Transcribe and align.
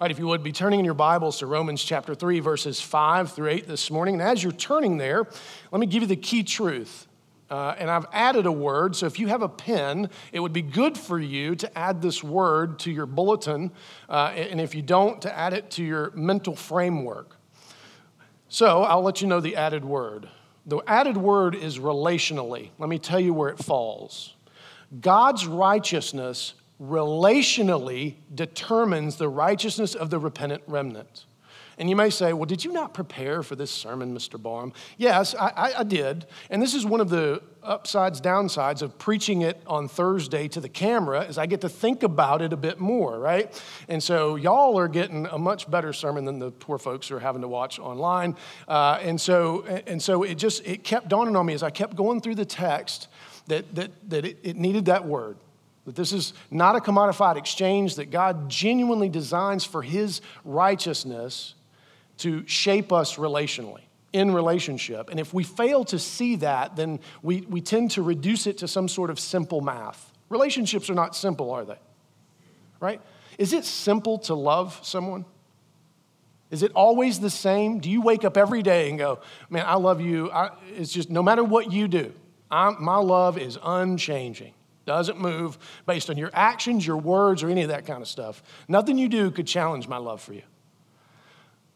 All 0.00 0.06
right, 0.06 0.10
if 0.12 0.18
you 0.18 0.28
would 0.28 0.42
be 0.42 0.50
turning 0.50 0.78
in 0.78 0.86
your 0.86 0.94
Bibles 0.94 1.40
to 1.40 1.46
Romans 1.46 1.84
chapter 1.84 2.14
3, 2.14 2.40
verses 2.40 2.80
5 2.80 3.32
through 3.32 3.50
8 3.50 3.68
this 3.68 3.90
morning. 3.90 4.14
And 4.14 4.22
as 4.22 4.42
you're 4.42 4.50
turning 4.50 4.96
there, 4.96 5.26
let 5.70 5.78
me 5.78 5.86
give 5.86 6.00
you 6.00 6.08
the 6.08 6.16
key 6.16 6.42
truth. 6.42 7.06
Uh, 7.50 7.74
and 7.78 7.90
I've 7.90 8.06
added 8.10 8.46
a 8.46 8.52
word, 8.52 8.96
so 8.96 9.04
if 9.04 9.18
you 9.18 9.26
have 9.26 9.42
a 9.42 9.48
pen, 9.48 10.08
it 10.32 10.40
would 10.40 10.54
be 10.54 10.62
good 10.62 10.96
for 10.96 11.18
you 11.18 11.54
to 11.54 11.78
add 11.78 12.00
this 12.00 12.24
word 12.24 12.78
to 12.78 12.90
your 12.90 13.04
bulletin, 13.04 13.72
uh, 14.08 14.32
and 14.34 14.58
if 14.58 14.74
you 14.74 14.80
don't, 14.80 15.20
to 15.20 15.38
add 15.38 15.52
it 15.52 15.70
to 15.72 15.84
your 15.84 16.12
mental 16.12 16.56
framework. 16.56 17.36
So 18.48 18.84
I'll 18.84 19.02
let 19.02 19.20
you 19.20 19.26
know 19.26 19.40
the 19.40 19.56
added 19.56 19.84
word. 19.84 20.30
The 20.64 20.78
added 20.86 21.18
word 21.18 21.54
is 21.54 21.78
relationally. 21.78 22.70
Let 22.78 22.88
me 22.88 22.98
tell 22.98 23.20
you 23.20 23.34
where 23.34 23.50
it 23.50 23.58
falls. 23.58 24.34
God's 24.98 25.46
righteousness 25.46 26.54
relationally 26.80 28.14
determines 28.34 29.16
the 29.16 29.28
righteousness 29.28 29.94
of 29.94 30.10
the 30.10 30.18
repentant 30.18 30.62
remnant. 30.66 31.26
And 31.80 31.88
you 31.88 31.96
may 31.96 32.10
say, 32.10 32.34
well, 32.34 32.44
did 32.44 32.62
you 32.62 32.72
not 32.72 32.92
prepare 32.92 33.42
for 33.42 33.56
this 33.56 33.70
sermon, 33.70 34.14
Mr. 34.14 34.40
Barham? 34.40 34.74
Yes, 34.98 35.34
I, 35.34 35.48
I, 35.48 35.72
I, 35.78 35.82
did. 35.82 36.26
And 36.50 36.60
this 36.60 36.74
is 36.74 36.84
one 36.84 37.00
of 37.00 37.08
the 37.08 37.42
upsides, 37.62 38.20
downsides 38.20 38.82
of 38.82 38.98
preaching 38.98 39.40
it 39.40 39.62
on 39.66 39.88
Thursday 39.88 40.46
to 40.48 40.60
the 40.60 40.68
camera 40.68 41.22
is 41.22 41.38
I 41.38 41.46
get 41.46 41.62
to 41.62 41.70
think 41.70 42.02
about 42.02 42.42
it 42.42 42.52
a 42.52 42.56
bit 42.56 42.80
more, 42.80 43.18
right? 43.18 43.62
And 43.88 44.02
so 44.02 44.36
y'all 44.36 44.78
are 44.78 44.88
getting 44.88 45.24
a 45.26 45.38
much 45.38 45.70
better 45.70 45.94
sermon 45.94 46.26
than 46.26 46.38
the 46.38 46.50
poor 46.50 46.76
folks 46.76 47.08
who 47.08 47.16
are 47.16 47.20
having 47.20 47.40
to 47.40 47.48
watch 47.48 47.78
online. 47.78 48.36
Uh, 48.68 48.98
and, 49.00 49.18
so, 49.18 49.64
and 49.64 50.02
so 50.02 50.22
it 50.22 50.34
just, 50.34 50.66
it 50.66 50.84
kept 50.84 51.08
dawning 51.08 51.34
on 51.34 51.46
me 51.46 51.54
as 51.54 51.62
I 51.62 51.70
kept 51.70 51.96
going 51.96 52.20
through 52.20 52.34
the 52.34 52.44
text 52.44 53.08
that, 53.46 53.74
that, 53.74 53.90
that 54.10 54.26
it, 54.26 54.38
it 54.42 54.56
needed 54.56 54.84
that 54.84 55.06
word 55.06 55.38
that 55.84 55.96
this 55.96 56.12
is 56.12 56.32
not 56.50 56.76
a 56.76 56.80
commodified 56.80 57.36
exchange, 57.36 57.96
that 57.96 58.10
God 58.10 58.48
genuinely 58.48 59.08
designs 59.08 59.64
for 59.64 59.82
His 59.82 60.20
righteousness 60.44 61.54
to 62.18 62.46
shape 62.46 62.92
us 62.92 63.16
relationally, 63.16 63.82
in 64.12 64.32
relationship. 64.32 65.08
And 65.10 65.18
if 65.18 65.32
we 65.32 65.42
fail 65.42 65.84
to 65.86 65.98
see 65.98 66.36
that, 66.36 66.76
then 66.76 67.00
we, 67.22 67.42
we 67.42 67.60
tend 67.60 67.92
to 67.92 68.02
reduce 68.02 68.46
it 68.46 68.58
to 68.58 68.68
some 68.68 68.88
sort 68.88 69.10
of 69.10 69.18
simple 69.18 69.62
math. 69.62 70.12
Relationships 70.28 70.90
are 70.90 70.94
not 70.94 71.16
simple, 71.16 71.50
are 71.50 71.64
they? 71.64 71.78
Right? 72.78 73.00
Is 73.38 73.52
it 73.52 73.64
simple 73.64 74.18
to 74.18 74.34
love 74.34 74.78
someone? 74.82 75.24
Is 76.50 76.62
it 76.62 76.72
always 76.72 77.20
the 77.20 77.30
same? 77.30 77.78
Do 77.78 77.88
you 77.88 78.02
wake 78.02 78.24
up 78.24 78.36
every 78.36 78.62
day 78.62 78.90
and 78.90 78.98
go, 78.98 79.20
man, 79.48 79.64
I 79.66 79.76
love 79.76 80.00
you? 80.00 80.30
I, 80.30 80.50
it's 80.76 80.92
just 80.92 81.08
no 81.08 81.22
matter 81.22 81.42
what 81.42 81.72
you 81.72 81.88
do, 81.88 82.12
I'm, 82.50 82.82
my 82.82 82.96
love 82.96 83.38
is 83.38 83.58
unchanging 83.62 84.52
doesn't 84.90 85.20
move 85.20 85.56
based 85.86 86.10
on 86.10 86.18
your 86.18 86.30
actions, 86.34 86.84
your 86.84 86.96
words, 86.96 87.44
or 87.44 87.48
any 87.48 87.62
of 87.62 87.68
that 87.68 87.86
kind 87.86 88.02
of 88.02 88.08
stuff. 88.08 88.42
Nothing 88.66 88.98
you 88.98 89.08
do 89.08 89.30
could 89.30 89.46
challenge 89.46 89.86
my 89.86 89.98
love 89.98 90.20
for 90.20 90.32
you. 90.32 90.42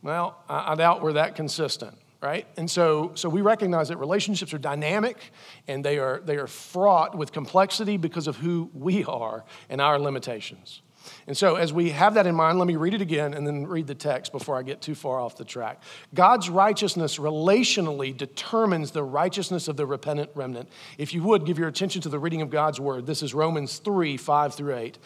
Well, 0.02 0.36
I, 0.48 0.74
doubt 0.74 1.00
we're 1.00 1.12
that 1.12 1.36
consistent, 1.36 1.96
right? 2.20 2.44
And 2.56 2.68
so, 2.68 3.12
so 3.14 3.28
we 3.28 3.40
recognize 3.40 3.86
that 3.88 3.98
relationships 3.98 4.52
are 4.52 4.58
dynamic 4.58 5.30
and 5.68 5.84
they 5.84 5.98
are, 5.98 6.22
they 6.24 6.38
are 6.38 6.48
fraught 6.48 7.16
with 7.16 7.30
complexity 7.30 7.98
because 7.98 8.26
of 8.26 8.36
who 8.36 8.68
we 8.74 9.04
are 9.04 9.44
and 9.68 9.80
our 9.80 9.96
limitations. 10.00 10.82
And 11.27 11.36
so, 11.36 11.56
as 11.56 11.72
we 11.72 11.91
have 11.91 12.14
that 12.14 12.27
in 12.27 12.34
mind, 12.34 12.58
let 12.58 12.66
me 12.66 12.77
read 12.77 12.94
it 12.94 13.00
again 13.00 13.34
and 13.34 13.47
then 13.47 13.66
read 13.66 13.86
the 13.86 13.94
text 13.94 14.33
before 14.33 14.58
I 14.58 14.62
get 14.62 14.80
too 14.80 14.94
far 14.94 15.20
off 15.20 15.36
the 15.36 15.44
track. 15.44 15.83
God's 16.14 16.48
righteousness 16.48 17.19
relationally 17.19 18.16
determines 18.16 18.91
the 18.91 19.02
righteousness 19.02 19.69
of 19.69 19.77
the 19.77 19.86
repentant 19.86 20.30
remnant. 20.34 20.69
If 20.98 21.14
you 21.14 21.22
would 21.22 21.44
give 21.44 21.58
your 21.58 21.69
attention 21.69 22.02
to 22.02 22.08
the 22.08 22.19
reading 22.19 22.42
of 22.42 22.50
God's 22.50 22.80
word, 22.80 23.06
this 23.06 23.22
is 23.22 23.34
Romans 23.34 23.78
3 23.78 24.16
5 24.16 24.55
through 24.55 24.77
8. 24.77 24.98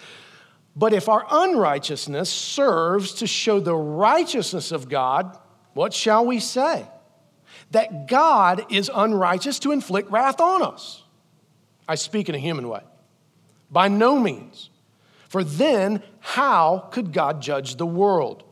But 0.77 0.93
if 0.93 1.09
our 1.09 1.27
unrighteousness 1.29 2.31
serves 2.31 3.15
to 3.15 3.27
show 3.27 3.59
the 3.59 3.75
righteousness 3.75 4.71
of 4.71 4.89
God, 4.89 5.37
what 5.75 5.93
shall 5.93 6.25
we 6.25 6.39
say? 6.39 6.87
That 7.73 8.07
God 8.07 8.67
is 8.71 8.91
unrighteous 8.95 9.59
to 9.61 9.73
inflict 9.73 10.11
wrath 10.11 10.41
on 10.41 10.63
us. 10.63 11.03
I 11.89 11.97
speak 11.97 12.29
in 12.29 12.35
a 12.35 12.39
human 12.39 12.69
way. 12.69 12.83
By 13.71 13.89
no 13.89 14.19
means. 14.19 14.71
For 15.29 15.45
then, 15.45 16.03
how 16.21 16.89
could 16.91 17.13
God 17.13 17.41
judge 17.41 17.77
the 17.77 17.87
world? 17.87 18.45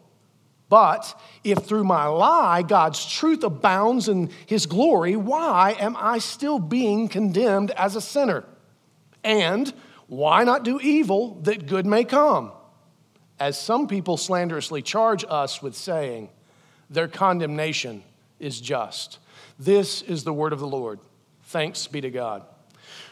But 0.68 1.18
if 1.44 1.58
through 1.58 1.84
my 1.84 2.06
lie 2.06 2.62
God's 2.62 3.04
truth 3.06 3.42
abounds 3.44 4.08
in 4.08 4.30
his 4.46 4.66
glory, 4.66 5.16
why 5.16 5.76
am 5.78 5.96
I 5.96 6.18
still 6.18 6.58
being 6.58 7.08
condemned 7.08 7.70
as 7.72 7.96
a 7.96 8.00
sinner? 8.00 8.44
And 9.22 9.72
why 10.06 10.44
not 10.44 10.64
do 10.64 10.80
evil 10.80 11.40
that 11.42 11.66
good 11.66 11.86
may 11.86 12.04
come? 12.04 12.52
As 13.38 13.60
some 13.60 13.86
people 13.86 14.16
slanderously 14.16 14.82
charge 14.82 15.24
us 15.28 15.62
with 15.62 15.74
saying, 15.76 16.30
their 16.88 17.08
condemnation 17.08 18.02
is 18.38 18.60
just. 18.60 19.18
This 19.58 20.02
is 20.02 20.24
the 20.24 20.32
word 20.32 20.52
of 20.52 20.60
the 20.60 20.66
Lord. 20.66 21.00
Thanks 21.44 21.86
be 21.86 22.00
to 22.00 22.10
God. 22.10 22.42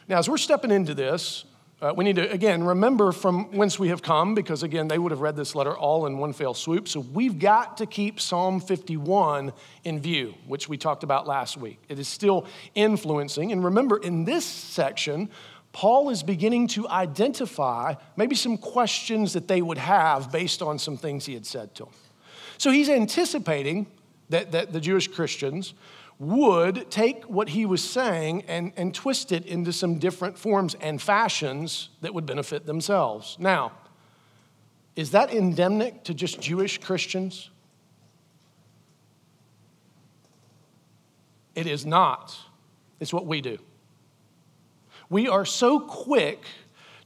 Now, 0.08 0.18
as 0.18 0.28
we're 0.28 0.38
stepping 0.38 0.70
into 0.70 0.94
this, 0.94 1.44
uh, 1.82 1.92
we 1.96 2.04
need 2.04 2.16
to, 2.16 2.30
again, 2.30 2.62
remember 2.64 3.12
from 3.12 3.50
whence 3.52 3.78
we 3.78 3.88
have 3.88 4.00
come, 4.00 4.34
because 4.34 4.62
again, 4.62 4.88
they 4.88 4.98
would 4.98 5.10
have 5.10 5.20
read 5.20 5.36
this 5.36 5.54
letter 5.54 5.76
all 5.76 6.06
in 6.06 6.18
one 6.18 6.32
fell 6.32 6.54
swoop. 6.54 6.88
So 6.88 7.00
we've 7.00 7.38
got 7.38 7.76
to 7.78 7.86
keep 7.86 8.20
Psalm 8.20 8.60
51 8.60 9.52
in 9.82 10.00
view, 10.00 10.34
which 10.46 10.68
we 10.68 10.78
talked 10.78 11.02
about 11.02 11.26
last 11.26 11.56
week. 11.56 11.78
It 11.88 11.98
is 11.98 12.08
still 12.08 12.46
influencing. 12.74 13.52
And 13.52 13.64
remember, 13.64 13.98
in 13.98 14.24
this 14.24 14.44
section, 14.44 15.28
Paul 15.72 16.10
is 16.10 16.22
beginning 16.22 16.68
to 16.68 16.88
identify 16.88 17.94
maybe 18.16 18.36
some 18.36 18.56
questions 18.56 19.32
that 19.32 19.48
they 19.48 19.60
would 19.60 19.78
have 19.78 20.30
based 20.30 20.62
on 20.62 20.78
some 20.78 20.96
things 20.96 21.26
he 21.26 21.34
had 21.34 21.44
said 21.44 21.74
to 21.74 21.84
them. 21.84 21.92
So 22.56 22.70
he's 22.70 22.88
anticipating 22.88 23.86
that, 24.28 24.52
that 24.52 24.72
the 24.72 24.80
Jewish 24.80 25.08
Christians 25.08 25.74
would 26.18 26.90
take 26.90 27.24
what 27.24 27.48
he 27.50 27.66
was 27.66 27.82
saying 27.82 28.44
and, 28.46 28.72
and 28.76 28.94
twist 28.94 29.32
it 29.32 29.44
into 29.46 29.72
some 29.72 29.98
different 29.98 30.38
forms 30.38 30.74
and 30.80 31.02
fashions 31.02 31.88
that 32.00 32.14
would 32.14 32.24
benefit 32.24 32.66
themselves. 32.66 33.36
Now, 33.40 33.72
is 34.96 35.10
that 35.10 35.34
endemic 35.34 36.04
to 36.04 36.14
just 36.14 36.40
Jewish 36.40 36.78
Christians? 36.78 37.50
It 41.54 41.66
is 41.66 41.84
not. 41.84 42.36
It's 43.00 43.12
what 43.12 43.26
we 43.26 43.40
do. 43.40 43.58
We 45.10 45.28
are 45.28 45.44
so 45.44 45.80
quick 45.80 46.42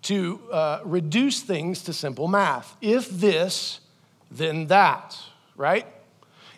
to 0.03 0.41
uh, 0.53 0.81
reduce 0.85 1.41
things 1.41 1.83
to 1.83 1.93
simple 1.93 2.29
math. 2.29 2.77
If 2.81 3.11
this, 3.11 3.81
then 4.31 4.67
that, 4.67 5.19
right? 5.57 5.87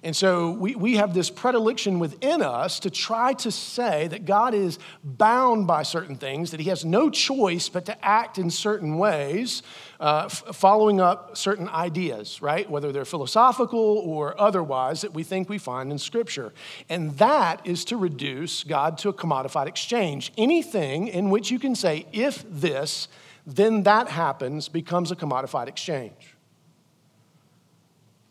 And 0.03 0.17
so 0.17 0.53
we, 0.53 0.75
we 0.75 0.97
have 0.97 1.13
this 1.13 1.29
predilection 1.29 1.99
within 1.99 2.41
us 2.41 2.81
to 2.81 2.91
try 2.91 3.35
to 3.35 3.51
say 3.51 4.09
that 4.09 4.25
God 4.25 4.55
is 4.55 4.79
bound 5.05 5.67
by 5.67 5.83
certain 5.83 6.17
things, 6.17 6.53
that 6.53 6.61
he 6.61 6.71
has 6.71 6.87
no 6.87 7.11
choice 7.11 7.69
but 7.69 7.85
to 7.85 8.05
act 8.05 8.39
in 8.39 8.49
certain 8.49 8.97
ways, 8.97 9.63
uh, 10.01 10.23
f- 10.25 10.43
following 10.55 11.03
up 11.03 11.37
certain 11.37 11.69
ideas, 11.69 12.41
right? 12.41 12.69
Whether 12.71 12.93
they're 12.93 13.05
philosophical 13.05 13.79
or 13.79 14.41
otherwise 14.41 15.03
that 15.03 15.13
we 15.13 15.23
think 15.23 15.51
we 15.51 15.59
find 15.59 15.93
in 15.93 15.99
Scripture. 15.99 16.55
And 16.89 17.19
that 17.19 17.61
is 17.67 17.85
to 17.87 17.99
reduce 17.99 18.65
God 18.65 18.97
to 18.99 19.11
a 19.11 19.13
commodified 19.13 19.67
exchange. 19.67 20.33
Anything 20.39 21.09
in 21.09 21.29
which 21.29 21.51
you 21.51 21.59
can 21.59 21.75
say, 21.75 22.07
if 22.11 22.43
this, 22.49 23.09
then 23.47 23.83
that 23.83 24.09
happens, 24.09 24.71
becomes 24.71 25.11
a 25.11 25.17
commodified 25.17 25.69
exchange. 25.69 26.37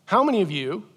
How 0.06 0.24
many 0.24 0.42
of 0.42 0.50
you 0.50 0.88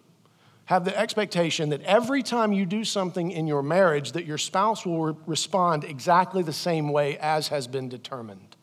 have 0.67 0.85
the 0.85 0.97
expectation 0.99 1.71
that 1.71 1.83
every 1.83 2.23
time 2.23 2.53
you 2.53 2.65
do 2.65 2.85
something 2.85 3.31
in 3.31 3.47
your 3.47 3.63
marriage 3.63 4.13
that 4.13 4.25
your 4.25 4.39
spouse 4.39 4.87
will 4.87 5.03
re- 5.03 5.15
respond 5.27 5.85
exactly 5.85 6.43
the 6.43 6.53
same 6.53 6.89
way 6.89 7.19
as 7.19 7.49
has 7.49 7.67
been 7.67 7.89
determined. 7.89 8.57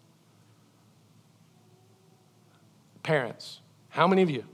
Parents 3.04 3.60
how 3.90 4.08
many 4.08 4.22
of 4.22 4.30
you 4.30 4.46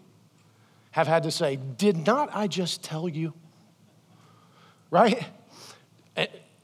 have 0.91 1.07
had 1.07 1.23
to 1.23 1.31
say 1.31 1.57
did 1.77 2.05
not 2.05 2.29
i 2.33 2.47
just 2.47 2.83
tell 2.83 3.07
you? 3.07 3.33
Right? 4.89 5.25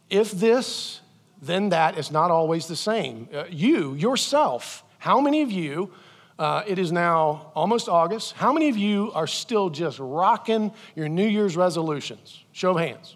If 0.09 0.31
this 0.31 1.01
then 1.41 1.69
that 1.69 1.97
is 1.97 2.11
not 2.11 2.29
always 2.29 2.67
the 2.67 2.75
same. 2.75 3.27
Uh, 3.33 3.45
you 3.49 3.93
yourself 3.95 4.83
how 4.99 5.19
many 5.19 5.41
of 5.41 5.51
you 5.51 5.91
uh, 6.39 6.63
it 6.65 6.79
is 6.79 6.91
now 6.91 7.51
almost 7.55 7.87
August. 7.89 8.33
How 8.33 8.51
many 8.53 8.69
of 8.69 8.77
you 8.77 9.11
are 9.13 9.27
still 9.27 9.69
just 9.69 9.99
rocking 9.99 10.71
your 10.95 11.09
New 11.09 11.27
Year's 11.27 11.55
resolutions? 11.55 12.43
Show 12.51 12.71
of 12.71 12.77
hands. 12.77 13.15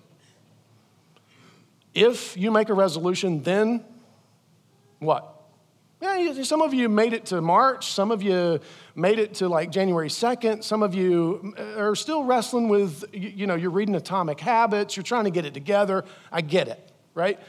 If 1.94 2.36
you 2.36 2.52
make 2.52 2.70
a 2.70 2.74
resolution, 2.74 3.42
then 3.42 3.84
what? 5.00 5.32
Yeah, 6.02 6.44
some 6.44 6.62
of 6.62 6.74
you 6.74 6.90
made 6.90 7.14
it 7.14 7.28
to 7.28 7.42
March. 7.42 7.88
Some 7.88 8.12
of 8.12 8.22
you 8.22 8.60
made 8.96 9.18
it 9.18 9.36
to 9.36 9.48
like 9.48 9.72
January 9.72 10.10
2nd. 10.10 10.64
Some 10.64 10.84
of 10.84 10.94
you 10.94 11.54
uh, 11.58 11.82
are 11.82 11.96
still 11.96 12.24
wrestling 12.24 12.68
with, 12.68 13.06
you 13.14 13.48
know, 13.48 13.56
you're 13.56 13.72
reading 13.72 13.96
Atomic 13.96 14.40
Habits. 14.40 14.96
You're 14.96 15.04
trying 15.04 15.24
to 15.24 15.32
get 15.32 15.46
it 15.46 15.54
together. 15.54 16.04
I 16.32 16.42
get 16.42 16.68
it, 16.68 16.92
right? 17.14 17.40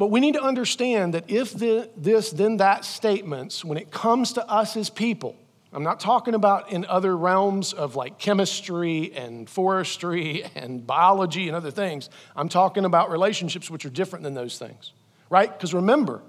But 0.00 0.06
we 0.06 0.20
need 0.20 0.32
to 0.32 0.42
understand 0.42 1.12
that 1.12 1.28
if 1.28 1.52
the, 1.52 1.90
this, 1.94 2.30
then 2.30 2.56
that 2.56 2.86
statements, 2.86 3.62
when 3.62 3.76
it 3.76 3.90
comes 3.90 4.32
to 4.32 4.48
us 4.48 4.74
as 4.78 4.88
people, 4.88 5.36
I'm 5.74 5.82
not 5.82 6.00
talking 6.00 6.32
about 6.32 6.72
in 6.72 6.86
other 6.86 7.14
realms 7.14 7.74
of 7.74 7.96
like 7.96 8.18
chemistry 8.18 9.12
and 9.14 9.46
forestry 9.46 10.42
and 10.54 10.86
biology 10.86 11.48
and 11.48 11.54
other 11.54 11.70
things. 11.70 12.08
I'm 12.34 12.48
talking 12.48 12.86
about 12.86 13.10
relationships 13.10 13.68
which 13.68 13.84
are 13.84 13.90
different 13.90 14.22
than 14.22 14.32
those 14.32 14.58
things, 14.58 14.94
right? 15.28 15.52
Because 15.52 15.74
remember, 15.74 16.22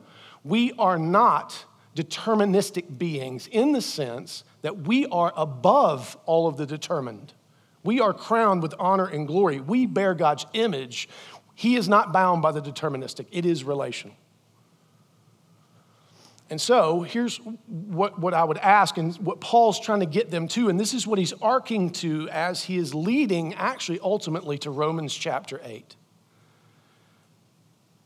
we 0.44 0.74
are 0.74 1.00
not 1.00 1.64
deterministic 1.96 2.98
beings 2.98 3.48
in 3.48 3.72
the 3.72 3.82
sense 3.82 4.44
that 4.64 4.80
we 4.80 5.06
are 5.06 5.32
above 5.38 6.18
all 6.26 6.50
of 6.50 6.58
the 6.58 6.66
determined. 6.66 7.32
We 7.84 8.00
are 8.00 8.14
crowned 8.14 8.62
with 8.62 8.76
honor 8.78 9.08
and 9.08 9.28
glory. 9.28 9.60
We 9.60 9.86
bear 9.86 10.14
God's 10.14 10.46
image. 10.54 11.10
He 11.62 11.76
is 11.76 11.88
not 11.88 12.12
bound 12.12 12.42
by 12.42 12.52
the 12.54 12.60
deterministic, 12.60 13.28
it 13.32 13.46
is 13.46 13.64
relational. 13.64 14.16
And 16.50 16.60
so 16.60 17.02
here's 17.02 17.38
what, 17.38 18.18
what 18.18 18.34
I 18.34 18.44
would 18.44 18.58
ask, 18.58 18.98
and 18.98 19.16
what 19.18 19.40
Paul's 19.42 19.80
trying 19.80 20.00
to 20.00 20.08
get 20.08 20.32
them 20.32 20.48
to, 20.48 20.70
and 20.70 20.80
this 20.80 20.96
is 20.96 21.06
what 21.06 21.20
he's 21.20 21.34
arcing 21.34 21.92
to 21.92 22.28
as 22.30 22.64
he 22.64 22.78
is 22.78 22.96
leading, 22.96 23.54
actually, 23.54 24.00
ultimately, 24.00 24.58
to 24.58 24.72
Romans 24.72 25.14
chapter 25.14 25.62
8. 25.64 25.96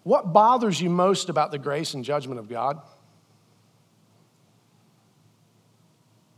What 0.03 0.33
bothers 0.33 0.81
you 0.81 0.89
most 0.89 1.29
about 1.29 1.51
the 1.51 1.57
grace 1.57 1.93
and 1.93 2.03
judgment 2.03 2.41
of 2.41 2.49
God? 2.49 2.81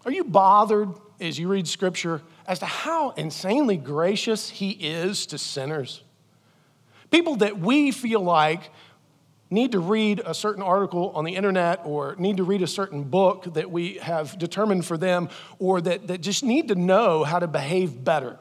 Are 0.06 0.12
you 0.12 0.24
bothered 0.24 0.90
as 1.20 1.40
you 1.40 1.48
read 1.48 1.68
scripture 1.68 2.22
as 2.46 2.60
to 2.60 2.68
how 2.68 3.10
insanely 3.18 3.76
gracious 3.76 4.52
he 4.52 4.70
is 4.70 5.26
to 5.26 5.40
sinners? 5.40 6.04
People 7.12 7.38
that 7.38 7.60
we 7.60 7.92
feel 7.92 8.22
like 8.22 8.70
need 9.50 9.72
to 9.72 9.80
read 9.80 10.22
a 10.26 10.34
certain 10.34 10.62
article 10.62 11.12
on 11.16 11.24
the 11.24 11.36
internet 11.36 11.82
or 11.86 12.16
need 12.18 12.38
to 12.38 12.44
read 12.44 12.62
a 12.62 12.68
certain 12.68 13.04
book 13.04 13.54
that 13.54 13.72
we 13.72 13.94
have 13.96 14.38
determined 14.38 14.86
for 14.86 14.98
them 14.98 15.30
or 15.60 15.80
that, 15.80 16.08
that 16.08 16.22
just 16.22 16.44
need 16.44 16.68
to 16.68 16.76
know 16.76 17.24
how 17.24 17.40
to 17.40 17.48
behave 17.48 18.04
better. 18.04 18.38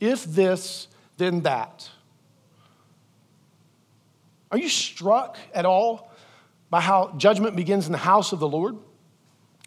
If 0.00 0.24
this, 0.24 0.88
then 1.18 1.42
that. 1.42 1.88
Are 4.50 4.58
you 4.58 4.68
struck 4.68 5.38
at 5.54 5.64
all 5.64 6.10
by 6.68 6.80
how 6.80 7.14
judgment 7.16 7.54
begins 7.54 7.86
in 7.86 7.92
the 7.92 7.98
house 7.98 8.32
of 8.32 8.40
the 8.40 8.48
Lord? 8.48 8.76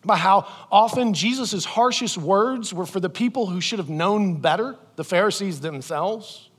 By 0.03 0.17
how 0.17 0.47
often 0.69 1.13
Jesus' 1.13 1.63
harshest 1.63 2.17
words 2.17 2.73
were 2.73 2.85
for 2.85 2.99
the 2.99 3.09
people 3.09 3.45
who 3.45 3.61
should 3.61 3.79
have 3.79 3.89
known 3.89 4.41
better, 4.41 4.77
the 4.97 5.05
Pharisees 5.05 5.61
themselves? 5.61 6.49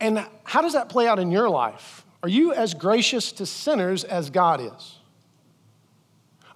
And 0.00 0.26
how 0.44 0.62
does 0.62 0.72
that 0.74 0.88
play 0.88 1.06
out 1.06 1.18
in 1.18 1.30
your 1.30 1.48
life? 1.48 2.04
Are 2.22 2.28
you 2.28 2.52
as 2.52 2.74
gracious 2.74 3.32
to 3.32 3.46
sinners 3.46 4.04
as 4.04 4.30
God 4.30 4.60
is? 4.60 4.98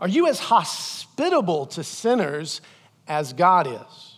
Are 0.01 0.09
you 0.09 0.29
as 0.29 0.39
hospitable 0.39 1.67
to 1.67 1.85
sinners 1.85 2.61
as 3.07 3.33
God 3.33 3.67
is? 3.67 4.17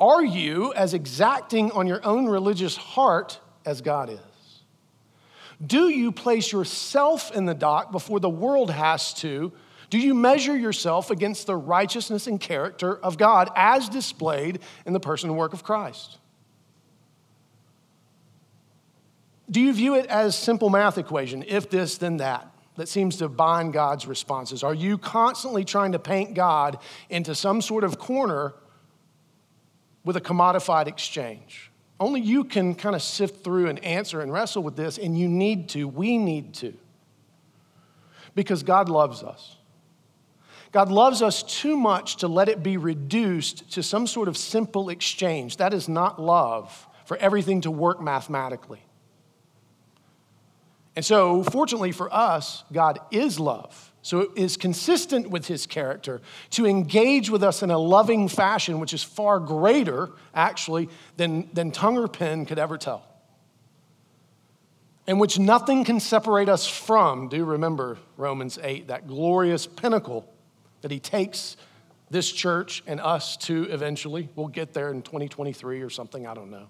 Are 0.00 0.24
you 0.24 0.72
as 0.72 0.94
exacting 0.94 1.70
on 1.72 1.86
your 1.86 2.04
own 2.06 2.26
religious 2.26 2.76
heart 2.76 3.38
as 3.66 3.82
God 3.82 4.08
is? 4.08 4.18
Do 5.64 5.90
you 5.90 6.10
place 6.10 6.52
yourself 6.52 7.30
in 7.32 7.44
the 7.44 7.54
dock 7.54 7.92
before 7.92 8.18
the 8.18 8.30
world 8.30 8.70
has 8.70 9.12
to? 9.14 9.52
Do 9.90 9.98
you 9.98 10.14
measure 10.14 10.56
yourself 10.56 11.10
against 11.10 11.46
the 11.46 11.56
righteousness 11.56 12.26
and 12.26 12.40
character 12.40 12.96
of 12.96 13.18
God 13.18 13.50
as 13.54 13.88
displayed 13.90 14.60
in 14.86 14.94
the 14.94 15.00
person 15.00 15.28
and 15.28 15.38
work 15.38 15.52
of 15.52 15.62
Christ? 15.62 16.19
Do 19.50 19.60
you 19.60 19.72
view 19.72 19.96
it 19.96 20.06
as 20.06 20.38
simple 20.38 20.70
math 20.70 20.96
equation, 20.96 21.44
if 21.46 21.68
this, 21.70 21.98
then 21.98 22.18
that, 22.18 22.46
that 22.76 22.88
seems 22.88 23.16
to 23.16 23.28
bind 23.28 23.72
God's 23.72 24.06
responses? 24.06 24.62
Are 24.62 24.74
you 24.74 24.96
constantly 24.96 25.64
trying 25.64 25.92
to 25.92 25.98
paint 25.98 26.34
God 26.34 26.78
into 27.08 27.34
some 27.34 27.60
sort 27.60 27.82
of 27.82 27.98
corner 27.98 28.54
with 30.04 30.16
a 30.16 30.20
commodified 30.20 30.86
exchange? 30.86 31.70
Only 31.98 32.20
you 32.20 32.44
can 32.44 32.74
kind 32.74 32.94
of 32.94 33.02
sift 33.02 33.42
through 33.42 33.68
and 33.68 33.82
answer 33.84 34.20
and 34.20 34.32
wrestle 34.32 34.62
with 34.62 34.76
this, 34.76 34.98
and 34.98 35.18
you 35.18 35.28
need 35.28 35.68
to. 35.70 35.88
We 35.88 36.16
need 36.16 36.54
to. 36.54 36.72
Because 38.34 38.62
God 38.62 38.88
loves 38.88 39.22
us. 39.22 39.56
God 40.72 40.92
loves 40.92 41.20
us 41.20 41.42
too 41.42 41.76
much 41.76 42.18
to 42.18 42.28
let 42.28 42.48
it 42.48 42.62
be 42.62 42.76
reduced 42.76 43.72
to 43.72 43.82
some 43.82 44.06
sort 44.06 44.28
of 44.28 44.36
simple 44.36 44.88
exchange. 44.88 45.56
That 45.56 45.74
is 45.74 45.88
not 45.88 46.22
love 46.22 46.86
for 47.04 47.16
everything 47.16 47.62
to 47.62 47.70
work 47.72 48.00
mathematically. 48.00 48.80
And 50.96 51.04
so, 51.04 51.42
fortunately 51.44 51.92
for 51.92 52.12
us, 52.12 52.64
God 52.72 52.98
is 53.10 53.38
love. 53.38 53.92
So 54.02 54.20
it 54.20 54.30
is 54.34 54.56
consistent 54.56 55.30
with 55.30 55.46
his 55.46 55.66
character 55.66 56.20
to 56.50 56.66
engage 56.66 57.28
with 57.30 57.42
us 57.42 57.62
in 57.62 57.70
a 57.70 57.78
loving 57.78 58.28
fashion, 58.28 58.80
which 58.80 58.94
is 58.94 59.02
far 59.02 59.38
greater, 59.38 60.10
actually, 60.34 60.88
than, 61.16 61.48
than 61.52 61.70
tongue 61.70 61.98
or 61.98 62.08
pen 62.08 62.46
could 62.46 62.58
ever 62.58 62.78
tell. 62.78 63.06
And 65.06 65.20
which 65.20 65.38
nothing 65.38 65.84
can 65.84 66.00
separate 66.00 66.48
us 66.48 66.66
from. 66.66 67.28
Do 67.28 67.44
remember 67.44 67.98
Romans 68.16 68.58
8, 68.62 68.88
that 68.88 69.06
glorious 69.06 69.66
pinnacle 69.66 70.26
that 70.80 70.90
he 70.90 70.98
takes 70.98 71.56
this 72.10 72.30
church 72.30 72.82
and 72.86 73.00
us 73.00 73.36
to 73.36 73.64
eventually. 73.70 74.28
We'll 74.34 74.48
get 74.48 74.72
there 74.72 74.90
in 74.90 75.02
2023 75.02 75.82
or 75.82 75.90
something, 75.90 76.26
I 76.26 76.34
don't 76.34 76.50
know. 76.50 76.68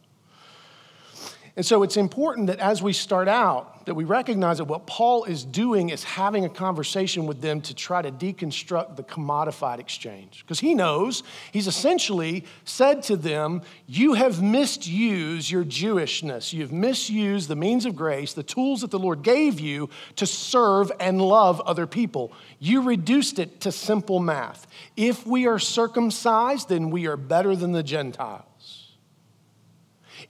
And 1.56 1.66
so 1.66 1.82
it's 1.82 1.96
important 1.96 2.46
that 2.46 2.60
as 2.60 2.82
we 2.82 2.92
start 2.92 3.28
out, 3.28 3.84
that 3.86 3.94
we 3.94 4.04
recognize 4.04 4.58
that 4.58 4.66
what 4.66 4.86
Paul 4.86 5.24
is 5.24 5.44
doing 5.44 5.88
is 5.88 6.04
having 6.04 6.44
a 6.44 6.48
conversation 6.48 7.26
with 7.26 7.40
them 7.40 7.60
to 7.62 7.74
try 7.74 8.00
to 8.00 8.12
deconstruct 8.12 8.94
the 8.94 9.02
commodified 9.02 9.80
exchange. 9.80 10.44
Because 10.44 10.60
he 10.60 10.74
knows, 10.74 11.24
he's 11.50 11.66
essentially 11.66 12.44
said 12.64 13.02
to 13.04 13.16
them, 13.16 13.62
You 13.86 14.14
have 14.14 14.40
misused 14.40 15.50
your 15.50 15.64
Jewishness. 15.64 16.52
You've 16.52 16.72
misused 16.72 17.48
the 17.48 17.56
means 17.56 17.84
of 17.84 17.96
grace, 17.96 18.32
the 18.32 18.42
tools 18.42 18.82
that 18.82 18.92
the 18.92 18.98
Lord 18.98 19.22
gave 19.22 19.58
you 19.58 19.90
to 20.16 20.26
serve 20.26 20.92
and 21.00 21.20
love 21.20 21.60
other 21.62 21.86
people. 21.86 22.32
You 22.60 22.82
reduced 22.82 23.38
it 23.40 23.60
to 23.62 23.72
simple 23.72 24.20
math. 24.20 24.68
If 24.96 25.26
we 25.26 25.46
are 25.46 25.58
circumcised, 25.58 26.68
then 26.68 26.90
we 26.90 27.06
are 27.06 27.16
better 27.16 27.56
than 27.56 27.72
the 27.72 27.82
Gentiles. 27.82 28.44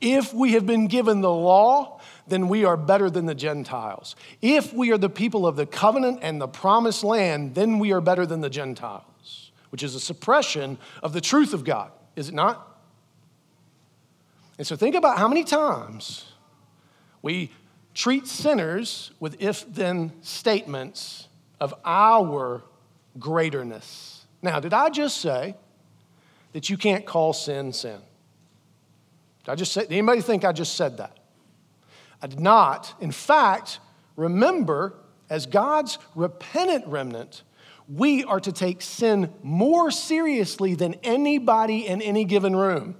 If 0.01 0.33
we 0.33 0.53
have 0.53 0.67
been 0.67 0.87
given 0.87 1.21
the 1.21 1.33
law, 1.33 2.01
then 2.27 2.49
we 2.49 2.65
are 2.65 2.77
better 2.77 3.11
than 3.11 3.27
the 3.27 3.35
Gentiles. 3.35 4.17
If 4.41 4.73
we 4.73 4.93
are 4.93 4.99
the 4.99 5.11
people 5.11 5.47
of 5.47 5.57
the 5.57 5.67
covenant 5.67 6.21
and 6.23 6.41
the 6.41 6.49
promised 6.49 7.05
land, 7.05 7.55
then 7.55 7.79
we 7.79 7.93
are 7.93 8.01
better 8.01 8.27
than 8.27 8.41
the 8.41 8.51
Gentiles, 8.51 9.53
which 9.71 9.83
is 9.83 9.95
a 9.95 10.01
suppression 10.01 10.79
of 11.03 11.13
the 11.13 11.21
truth 11.21 11.53
of 11.53 11.65
God, 11.65 11.91
is 12.17 12.29
it 12.29 12.35
not? 12.35 12.67
And 14.59 14.67
so 14.67 14.77
think 14.77 14.95
about 14.95 15.19
how 15.19 15.27
many 15.27 15.43
times 15.43 16.33
we 17.23 17.51
treat 17.95 18.27
sinners 18.27 19.11
with 19.19 19.41
if 19.41 19.65
then 19.73 20.13
statements 20.21 21.29
of 21.61 21.75
our 21.85 22.63
greaterness. 23.19 24.21
Now, 24.43 24.61
did 24.61 24.73
I 24.73 24.91
just 24.91 25.19
say 25.19 25.55
that 26.53 26.71
you 26.71 26.77
can't 26.77 27.05
call 27.05 27.33
sin 27.33 27.73
sin? 27.73 28.01
Did 29.45 29.53
I 29.53 29.55
just 29.55 29.73
say, 29.73 29.87
anybody 29.89 30.21
think 30.21 30.45
I 30.45 30.53
just 30.53 30.75
said 30.75 30.99
that? 30.99 31.19
I 32.23 32.27
did 32.27 32.41
not. 32.41 32.95
In 33.01 33.11
fact, 33.11 33.81
remember, 34.17 34.95
as 35.29 35.47
God's 35.47 35.99
repentant 36.15 36.87
remnant, 36.87 37.43
we 37.89 38.25
are 38.25 38.41
to 38.41 38.53
take 38.53 38.83
sin 38.83 39.33
more 39.43 39.91
seriously 39.91 40.75
than 40.75 40.95
anybody 41.03 41.87
in 41.87 42.03
any 42.03 42.25
given 42.25 42.55
room. 42.55 42.97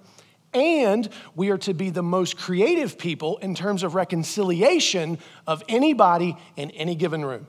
And 0.53 1.09
we 1.37 1.51
are 1.51 1.59
to 1.59 1.75
be 1.75 1.91
the 1.91 2.03
most 2.03 2.37
creative 2.37 2.99
people 2.99 3.39
in 3.39 3.55
terms 3.55 3.85
of 3.85 3.95
reconciliation 3.95 5.19
of 5.47 5.63
anybody 5.69 6.37
in 6.57 6.71
any 6.73 6.97
given 6.97 7.25
room. 7.25 7.47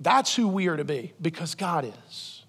That's 0.00 0.34
who 0.34 0.48
we 0.48 0.68
are 0.68 0.76
to 0.76 0.84
be 0.84 1.12
because 1.20 1.54
God 1.54 1.92
is, 2.08 2.44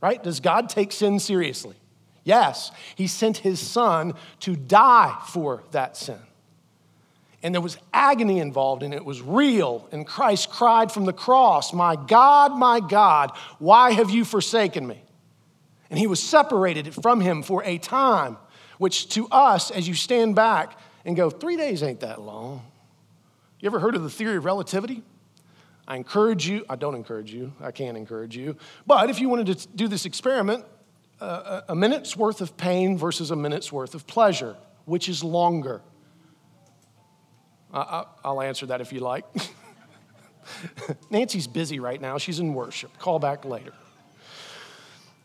right? 0.00 0.22
Does 0.22 0.40
God 0.40 0.68
take 0.68 0.92
sin 0.92 1.18
seriously? 1.18 1.76
Yes, 2.24 2.70
he 2.94 3.06
sent 3.06 3.38
his 3.38 3.58
son 3.58 4.14
to 4.40 4.56
die 4.56 5.16
for 5.28 5.62
that 5.70 5.96
sin. 5.96 6.18
And 7.42 7.54
there 7.54 7.62
was 7.62 7.78
agony 7.92 8.38
involved, 8.38 8.82
and 8.82 8.92
it 8.92 9.04
was 9.04 9.22
real. 9.22 9.88
And 9.92 10.06
Christ 10.06 10.50
cried 10.50 10.92
from 10.92 11.06
the 11.06 11.12
cross, 11.12 11.72
My 11.72 11.96
God, 11.96 12.52
my 12.52 12.80
God, 12.80 13.32
why 13.58 13.92
have 13.92 14.10
you 14.10 14.24
forsaken 14.24 14.86
me? 14.86 15.02
And 15.88 15.98
he 15.98 16.06
was 16.06 16.22
separated 16.22 16.94
from 16.94 17.20
him 17.20 17.42
for 17.42 17.64
a 17.64 17.78
time, 17.78 18.36
which 18.78 19.08
to 19.10 19.26
us, 19.28 19.70
as 19.70 19.88
you 19.88 19.94
stand 19.94 20.34
back 20.34 20.78
and 21.04 21.16
go, 21.16 21.30
Three 21.30 21.56
days 21.56 21.82
ain't 21.82 22.00
that 22.00 22.20
long. 22.20 22.62
You 23.58 23.66
ever 23.68 23.80
heard 23.80 23.96
of 23.96 24.02
the 24.02 24.10
theory 24.10 24.36
of 24.36 24.44
relativity? 24.44 25.02
I 25.88 25.96
encourage 25.96 26.46
you, 26.46 26.64
I 26.68 26.76
don't 26.76 26.94
encourage 26.94 27.32
you, 27.32 27.52
I 27.60 27.72
can't 27.72 27.96
encourage 27.96 28.36
you, 28.36 28.56
but 28.86 29.10
if 29.10 29.18
you 29.18 29.28
wanted 29.28 29.58
to 29.58 29.68
do 29.68 29.88
this 29.88 30.04
experiment, 30.04 30.64
a, 31.20 31.74
minute's 31.74 32.16
worth 32.16 32.40
of 32.40 32.56
pain 32.56 32.96
versus 32.96 33.30
a 33.30 33.36
minute's 33.36 33.70
worth 33.70 33.94
of 33.94 34.06
pleasure, 34.06 34.56
which 34.84 35.08
is 35.08 35.22
longer? 35.22 35.82
I, 37.72 38.04
will 38.24 38.42
answer 38.42 38.66
that 38.66 38.80
if 38.80 38.92
you 38.92 39.00
like. 39.00 39.24
Nancy's 41.10 41.46
busy 41.46 41.78
right 41.78 42.00
now. 42.00 42.18
She's 42.18 42.40
in 42.40 42.54
worship. 42.54 42.98
Call 42.98 43.18
back 43.18 43.44
later. 43.44 43.72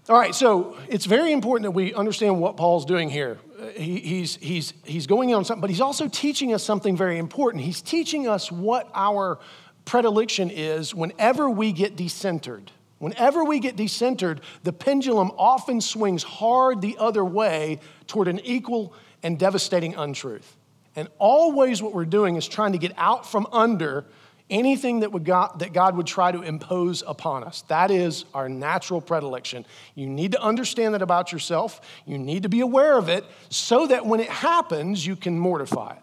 All 0.07 0.17
right, 0.17 0.35
so 0.35 0.77
it's 0.87 1.05
very 1.05 1.31
important 1.31 1.63
that 1.63 1.71
we 1.71 1.91
understand 1.95 2.39
what 2.39 2.57
Paul's 2.57 2.85
doing 2.85 3.09
here. 3.09 3.39
Uh, 3.59 3.69
he, 3.69 3.99
he's, 3.99 4.35
he's, 4.35 4.73
he's 4.83 5.07
going 5.07 5.33
on 5.33 5.45
something, 5.45 5.61
but 5.61 5.71
he's 5.71 5.81
also 5.81 6.07
teaching 6.07 6.53
us 6.53 6.61
something 6.61 6.95
very 6.95 7.17
important. 7.17 7.63
He's 7.63 7.81
teaching 7.81 8.27
us 8.27 8.51
what 8.51 8.87
our 8.93 9.39
predilection 9.83 10.51
is 10.51 10.93
whenever 10.93 11.49
we 11.49 11.71
get 11.71 11.95
decentered. 11.95 12.67
Whenever 12.97 13.43
we 13.43 13.59
get 13.59 13.75
decentered, 13.75 14.39
the 14.63 14.73
pendulum 14.73 15.31
often 15.37 15.81
swings 15.81 16.23
hard 16.23 16.81
the 16.81 16.95
other 16.97 17.25
way 17.25 17.79
toward 18.07 18.27
an 18.27 18.39
equal 18.41 18.93
and 19.21 19.37
devastating 19.37 19.95
untruth. 19.95 20.55
And 20.95 21.09
always 21.19 21.81
what 21.81 21.93
we're 21.93 22.05
doing 22.05 22.37
is 22.37 22.47
trying 22.47 22.71
to 22.71 22.77
get 22.77 22.93
out 22.97 23.29
from 23.29 23.47
under 23.51 24.05
anything 24.49 25.01
that, 25.01 25.11
would 25.11 25.25
God, 25.25 25.59
that 25.59 25.73
God 25.73 25.97
would 25.97 26.07
try 26.07 26.31
to 26.31 26.41
impose 26.41 27.03
upon 27.05 27.43
us. 27.43 27.63
That 27.63 27.91
is 27.91 28.25
our 28.33 28.47
natural 28.47 29.01
predilection. 29.01 29.65
You 29.95 30.07
need 30.07 30.31
to 30.33 30.41
understand 30.41 30.93
that 30.93 31.01
about 31.01 31.31
yourself. 31.31 31.81
You 32.05 32.17
need 32.17 32.43
to 32.43 32.49
be 32.49 32.61
aware 32.61 32.97
of 32.97 33.09
it 33.09 33.25
so 33.49 33.87
that 33.87 34.05
when 34.05 34.19
it 34.19 34.29
happens, 34.29 35.05
you 35.05 35.15
can 35.15 35.37
mortify 35.37 35.93
it. 35.93 36.01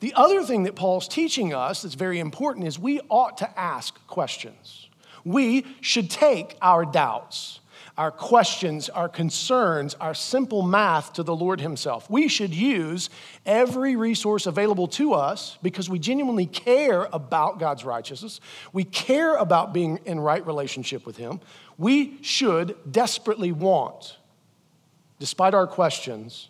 The 0.00 0.12
other 0.14 0.42
thing 0.42 0.64
that 0.64 0.74
Paul's 0.74 1.08
teaching 1.08 1.54
us 1.54 1.82
that's 1.82 1.94
very 1.94 2.18
important 2.18 2.66
is 2.66 2.78
we 2.78 3.00
ought 3.08 3.38
to 3.38 3.58
ask 3.58 4.04
questions. 4.06 4.88
We 5.24 5.66
should 5.80 6.10
take 6.10 6.56
our 6.60 6.84
doubts 6.84 7.60
our 7.96 8.10
questions, 8.10 8.88
our 8.88 9.08
concerns, 9.08 9.94
our 9.94 10.14
simple 10.14 10.62
math 10.62 11.12
to 11.12 11.22
the 11.22 11.34
Lord 11.34 11.60
Himself. 11.60 12.10
We 12.10 12.26
should 12.26 12.52
use 12.52 13.08
every 13.46 13.94
resource 13.94 14.46
available 14.46 14.88
to 14.88 15.14
us 15.14 15.58
because 15.62 15.88
we 15.88 16.00
genuinely 16.00 16.46
care 16.46 17.08
about 17.12 17.60
God's 17.60 17.84
righteousness. 17.84 18.40
We 18.72 18.84
care 18.84 19.36
about 19.36 19.72
being 19.72 20.00
in 20.04 20.18
right 20.18 20.44
relationship 20.44 21.06
with 21.06 21.16
Him. 21.16 21.40
We 21.78 22.20
should 22.22 22.76
desperately 22.90 23.52
want, 23.52 24.16
despite 25.20 25.54
our 25.54 25.68
questions, 25.68 26.48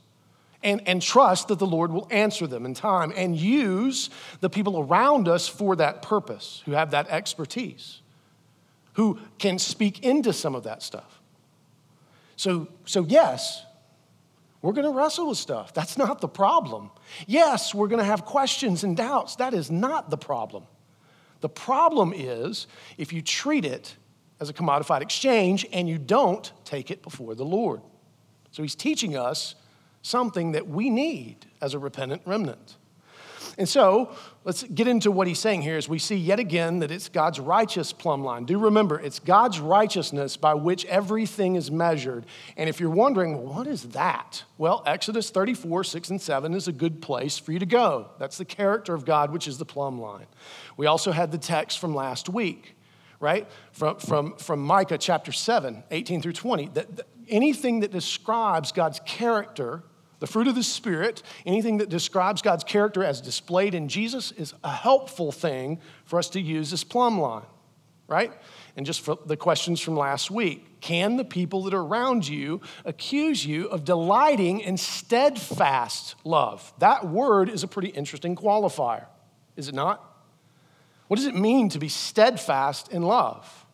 and, 0.63 0.81
and 0.89 1.03
trust 1.03 1.49
that 1.49 1.59
the 1.59 1.67
Lord 1.67 1.93
will 1.93 2.09
answer 2.11 2.47
them 2.47 2.65
in 2.65 2.73
time 2.73 3.13
and 3.15 3.37
use 3.37 4.09
the 4.41 4.49
people 4.49 4.81
around 4.81 5.29
us 5.29 5.47
for 5.47 5.77
that 5.77 6.01
purpose 6.01 6.63
who 6.65 6.73
have 6.73 6.93
that 6.93 7.09
expertise, 7.09 8.01
who 8.95 9.19
can 9.39 9.59
speak 9.59 10.05
into 10.05 10.33
some 10.33 10.55
of 10.55 10.65
that 10.65 10.83
stuff. 10.83 11.21
So, 12.37 12.69
so 12.85 13.05
yes, 13.05 13.65
we're 14.63 14.73
going 14.73 14.91
to 14.91 14.97
wrestle 14.99 15.29
with 15.29 15.39
stuff. 15.39 15.75
That's 15.75 15.99
not 15.99 16.21
the 16.21 16.29
problem. 16.29 16.91
Yes, 17.27 17.75
we're 17.75 17.89
going 17.89 17.99
to 17.99 18.05
have 18.05 18.25
questions 18.25 18.83
and 18.83 18.97
doubts. 18.97 19.37
That 19.37 19.53
is 19.53 19.71
not 19.71 20.11
the 20.11 20.17
problem. 20.17 20.65
The 21.43 21.49
problem 21.49 22.13
is 22.17 22.67
if 22.97 23.13
you 23.13 23.21
treat 23.21 23.65
it 23.65 23.97
as 24.41 24.49
a 24.49 24.55
commodified 24.55 25.03
exchange 25.03 25.67
and 25.73 25.89
you 25.89 25.99
don't 25.99 26.51
take 26.65 26.91
it 26.91 27.03
before 27.03 27.35
the 27.35 27.45
Lord. 27.45 27.83
So 28.51 28.63
he's 28.63 28.75
teaching 28.75 29.17
us 29.17 29.55
something 30.03 30.53
that 30.53 30.69
we 30.69 30.91
need 30.91 31.47
as 31.61 31.75
a 31.75 31.79
repentant 31.79 32.23
remnant. 32.25 32.77
And 33.57 33.69
so 33.69 34.15
let's 34.45 34.63
get 34.65 34.89
into 34.89 35.11
what 35.11 35.27
he's 35.27 35.39
saying 35.39 35.63
here 35.63 35.77
as 35.77 35.89
we 35.89 35.99
see 35.99 36.17
yet 36.17 36.41
again 36.41 36.81
that 36.81 36.91
it's 36.91 37.09
God's 37.09 37.39
righteous 37.39 37.93
plumb 37.93 38.25
line. 38.25 38.45
Do 38.45 38.59
remember, 38.59 38.99
it's 38.99 39.19
God's 39.19 39.61
righteousness 39.61 40.37
by 40.37 40.55
which 40.55 40.85
everything 40.87 41.55
is 41.55 41.71
measured. 41.71 42.27
And 42.57 42.69
if 42.69 42.81
you're 42.81 42.91
wondering, 42.91 43.49
what 43.49 43.67
is 43.67 43.85
that? 43.91 44.43
Well, 44.59 44.83
Exodus 44.87 45.31
34, 45.31 45.85
6 45.85 46.11
and 46.11 46.21
7 46.21 46.55
is 46.55 46.69
a 46.69 46.73
good 46.73 47.01
place 47.01 47.39
for 47.39 47.53
you 47.53 47.59
to 47.59 47.67
go. 47.67 48.11
That's 48.19 48.39
the 48.39 48.45
character 48.45 48.95
of 48.95 49.05
God, 49.05 49.31
which 49.33 49.47
is 49.47 49.59
the 49.59 49.65
plumb 49.65 50.01
line. 50.01 50.27
We 50.77 50.87
also 50.87 51.13
had 51.13 51.31
the 51.31 51.39
text 51.39 51.79
from 51.79 51.95
last 51.95 52.29
week, 52.29 52.77
right? 53.21 53.49
From, 53.73 53.99
from, 53.99 54.37
from 54.37 54.61
Micah 54.61 54.99
chapter 54.99 55.31
7, 55.31 55.85
18 55.91 56.23
through 56.23 56.33
20. 56.33 56.71
That, 56.75 56.97
that 56.97 57.07
anything 57.29 57.81
that 57.81 57.93
describes 57.93 58.73
God's 58.73 59.01
character 59.05 59.83
the 60.25 60.33
fruit 60.33 60.49
of 60.49 60.55
the 60.55 60.63
Spirit, 60.63 61.23
anything 61.45 61.77
that 61.77 61.91
describes 61.91 62.41
God's 62.41 62.65
character 62.65 63.05
as 63.05 63.21
displayed 63.21 63.75
in 63.75 63.89
Jesus, 63.89 64.33
is 64.33 64.55
a 64.65 64.73
helpful 64.73 65.31
thing 65.31 65.79
for 66.07 66.19
us 66.19 66.31
to 66.31 66.41
use 66.41 66.73
as 66.73 66.83
plumb 66.83 67.21
line, 67.21 67.45
right? 68.09 68.33
And 68.75 68.87
just 68.87 69.03
for 69.03 69.19
the 69.27 69.37
questions 69.37 69.83
from 69.83 69.99
last 69.99 70.31
week 70.31 70.81
can 70.81 71.19
the 71.19 71.27
people 71.27 71.65
that 71.65 71.75
are 71.75 71.83
around 71.83 72.27
you 72.27 72.63
accuse 72.87 73.45
you 73.45 73.67
of 73.67 73.85
delighting 73.85 74.61
in 74.61 74.79
steadfast 74.79 76.15
love? 76.25 76.73
That 76.79 77.07
word 77.07 77.51
is 77.51 77.63
a 77.63 77.69
pretty 77.69 77.89
interesting 77.89 78.35
qualifier, 78.35 79.05
is 79.57 79.69
it 79.69 79.75
not? 79.75 80.03
What 81.09 81.19
does 81.19 81.27
it 81.27 81.35
mean 81.35 81.69
to 81.69 81.79
be 81.79 81.91
steadfast 81.91 82.91
in 82.91 83.03
love? 83.03 83.67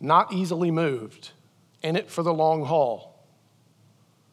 Not 0.00 0.32
easily 0.32 0.72
moved, 0.72 1.30
in 1.84 1.94
it 1.94 2.10
for 2.10 2.24
the 2.24 2.34
long 2.34 2.64
haul 2.64 3.07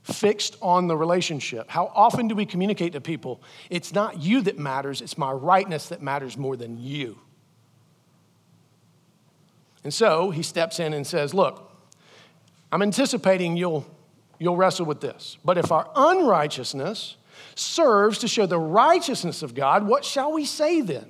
fixed 0.05 0.55
on 0.61 0.87
the 0.87 0.95
relationship. 0.95 1.69
How 1.69 1.91
often 1.95 2.27
do 2.27 2.35
we 2.35 2.45
communicate 2.45 2.93
to 2.93 3.01
people, 3.01 3.41
it's 3.69 3.91
not 3.91 4.21
you 4.21 4.41
that 4.41 4.57
matters, 4.57 5.01
it's 5.01 5.17
my 5.17 5.31
rightness 5.31 5.89
that 5.89 6.01
matters 6.01 6.37
more 6.37 6.55
than 6.55 6.77
you? 6.77 7.17
And 9.83 9.93
so 9.93 10.29
he 10.29 10.43
steps 10.43 10.79
in 10.79 10.93
and 10.93 11.05
says, 11.05 11.33
Look, 11.33 11.71
I'm 12.71 12.81
anticipating 12.81 13.57
you'll, 13.57 13.85
you'll 14.39 14.57
wrestle 14.57 14.85
with 14.85 15.01
this. 15.01 15.37
But 15.43 15.57
if 15.57 15.71
our 15.71 15.89
unrighteousness 15.95 17.17
serves 17.55 18.19
to 18.19 18.27
show 18.27 18.45
the 18.45 18.59
righteousness 18.59 19.41
of 19.41 19.55
God, 19.55 19.87
what 19.87 20.05
shall 20.05 20.31
we 20.31 20.45
say 20.45 20.81
then? 20.81 21.05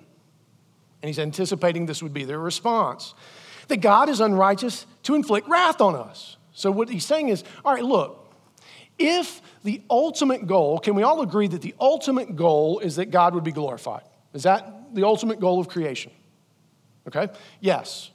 And 1.02 1.08
he's 1.10 1.20
anticipating 1.20 1.86
this 1.86 2.02
would 2.02 2.14
be 2.14 2.24
their 2.24 2.40
response 2.40 3.14
that 3.68 3.78
God 3.78 4.10
is 4.10 4.20
unrighteous 4.20 4.86
to 5.04 5.16
inflict 5.16 5.48
wrath 5.48 5.82
on 5.82 5.96
us. 5.96 6.38
So 6.54 6.72
what 6.72 6.88
he's 6.88 7.06
saying 7.06 7.30
is, 7.30 7.44
all 7.64 7.74
right, 7.74 7.84
look, 7.84 8.25
if 8.98 9.42
the 9.64 9.82
ultimate 9.90 10.48
goal, 10.48 10.80
can 10.80 10.96
we 10.96 11.04
all 11.04 11.22
agree 11.22 11.48
that 11.48 11.62
the 11.62 11.76
ultimate 11.80 12.36
goal 12.36 12.80
is 12.80 12.96
that 12.96 13.12
God 13.12 13.36
would 13.36 13.44
be 13.44 13.52
glorified? 13.52 14.04
Is 14.34 14.44
that 14.44 14.94
the 14.94 15.06
ultimate 15.06 15.40
goal 15.40 15.60
of 15.60 15.68
creation? 15.68 16.12
Okay? 17.08 17.30
Yes. 17.60 18.12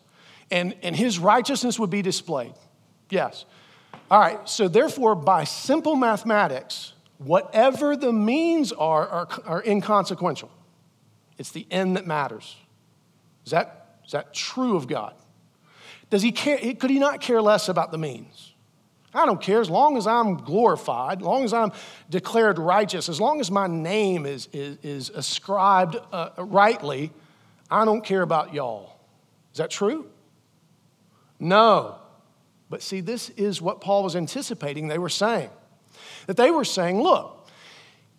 And, 0.51 0.75
and 0.83 0.97
his 0.97 1.19
righteousness 1.19 1.79
would 1.79 1.91
be 1.91 2.03
displayed? 2.03 2.55
Yes. 3.09 3.45
All 4.11 4.19
right, 4.19 4.49
so 4.49 4.69
therefore, 4.69 5.15
by 5.15 5.45
simple 5.45 5.97
mathematics, 5.97 6.95
whatever 7.19 7.97
the 7.97 8.13
means 8.13 8.73
are, 8.73 9.07
are, 9.07 9.29
are 9.45 9.63
inconsequential. 9.63 10.51
It's 11.39 11.53
the 11.53 11.67
end 11.71 11.97
that 11.97 12.07
matters. 12.07 12.57
Is 13.45 13.53
that, 13.53 13.99
is 14.05 14.13
that 14.13 14.35
true 14.35 14.77
of 14.77 14.89
God? 14.89 15.15
Does 16.11 16.23
he 16.23 16.33
care, 16.33 16.59
could 16.75 16.91
he 16.91 16.99
not 16.99 17.21
care 17.21 17.41
less 17.41 17.69
about 17.69 17.93
the 17.93 17.99
means? 17.99 18.50
I 19.13 19.27
don't 19.27 19.41
care 19.41 19.61
as 19.61 19.69
long 19.69 19.97
as 19.97 20.07
I'm 20.07 20.37
glorified, 20.37 21.19
as 21.19 21.25
long 21.25 21.45
as 21.45 21.53
I'm 21.53 21.73
declared 22.09 22.59
righteous, 22.59 23.09
as 23.09 23.21
long 23.21 23.41
as 23.41 23.51
my 23.51 23.67
name 23.67 24.25
is, 24.25 24.49
is, 24.53 24.79
is 24.83 25.11
ascribed 25.11 25.97
uh, 26.13 26.31
rightly, 26.39 27.13
I 27.71 27.85
don't 27.85 28.05
care 28.05 28.23
about 28.23 28.55
y'all. 28.55 28.97
Is 29.53 29.59
that 29.59 29.71
true? 29.71 30.07
No. 31.41 31.97
But 32.69 32.83
see, 32.83 33.01
this 33.01 33.31
is 33.31 33.61
what 33.61 33.81
Paul 33.81 34.05
was 34.05 34.15
anticipating 34.15 34.87
they 34.87 34.99
were 34.99 35.09
saying. 35.09 35.51
That 36.27 36.37
they 36.37 36.53
were 36.53 36.65
saying, 36.65 37.03
look, 37.03 37.49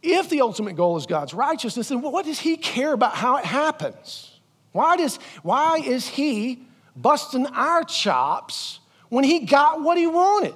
if 0.02 0.30
the 0.30 0.42
ultimate 0.42 0.76
goal 0.76 0.98
is 0.98 1.06
God's 1.06 1.34
righteousness, 1.34 1.88
then 1.90 2.02
what 2.02 2.26
does 2.26 2.40
he 2.40 2.58
care 2.58 2.92
about 2.92 3.16
how 3.16 3.38
it 3.38 3.46
happens? 3.46 4.40
Why, 4.74 4.98
does, 4.98 5.18
why 5.44 5.78
is 5.78 6.08
he 6.08 6.64
busting 6.96 7.46
our 7.48 7.84
chops 7.84 8.80
when 9.10 9.24
he 9.24 9.42
got 9.42 9.82
what 9.82 9.98
he 9.98 10.08
wanted? 10.08 10.56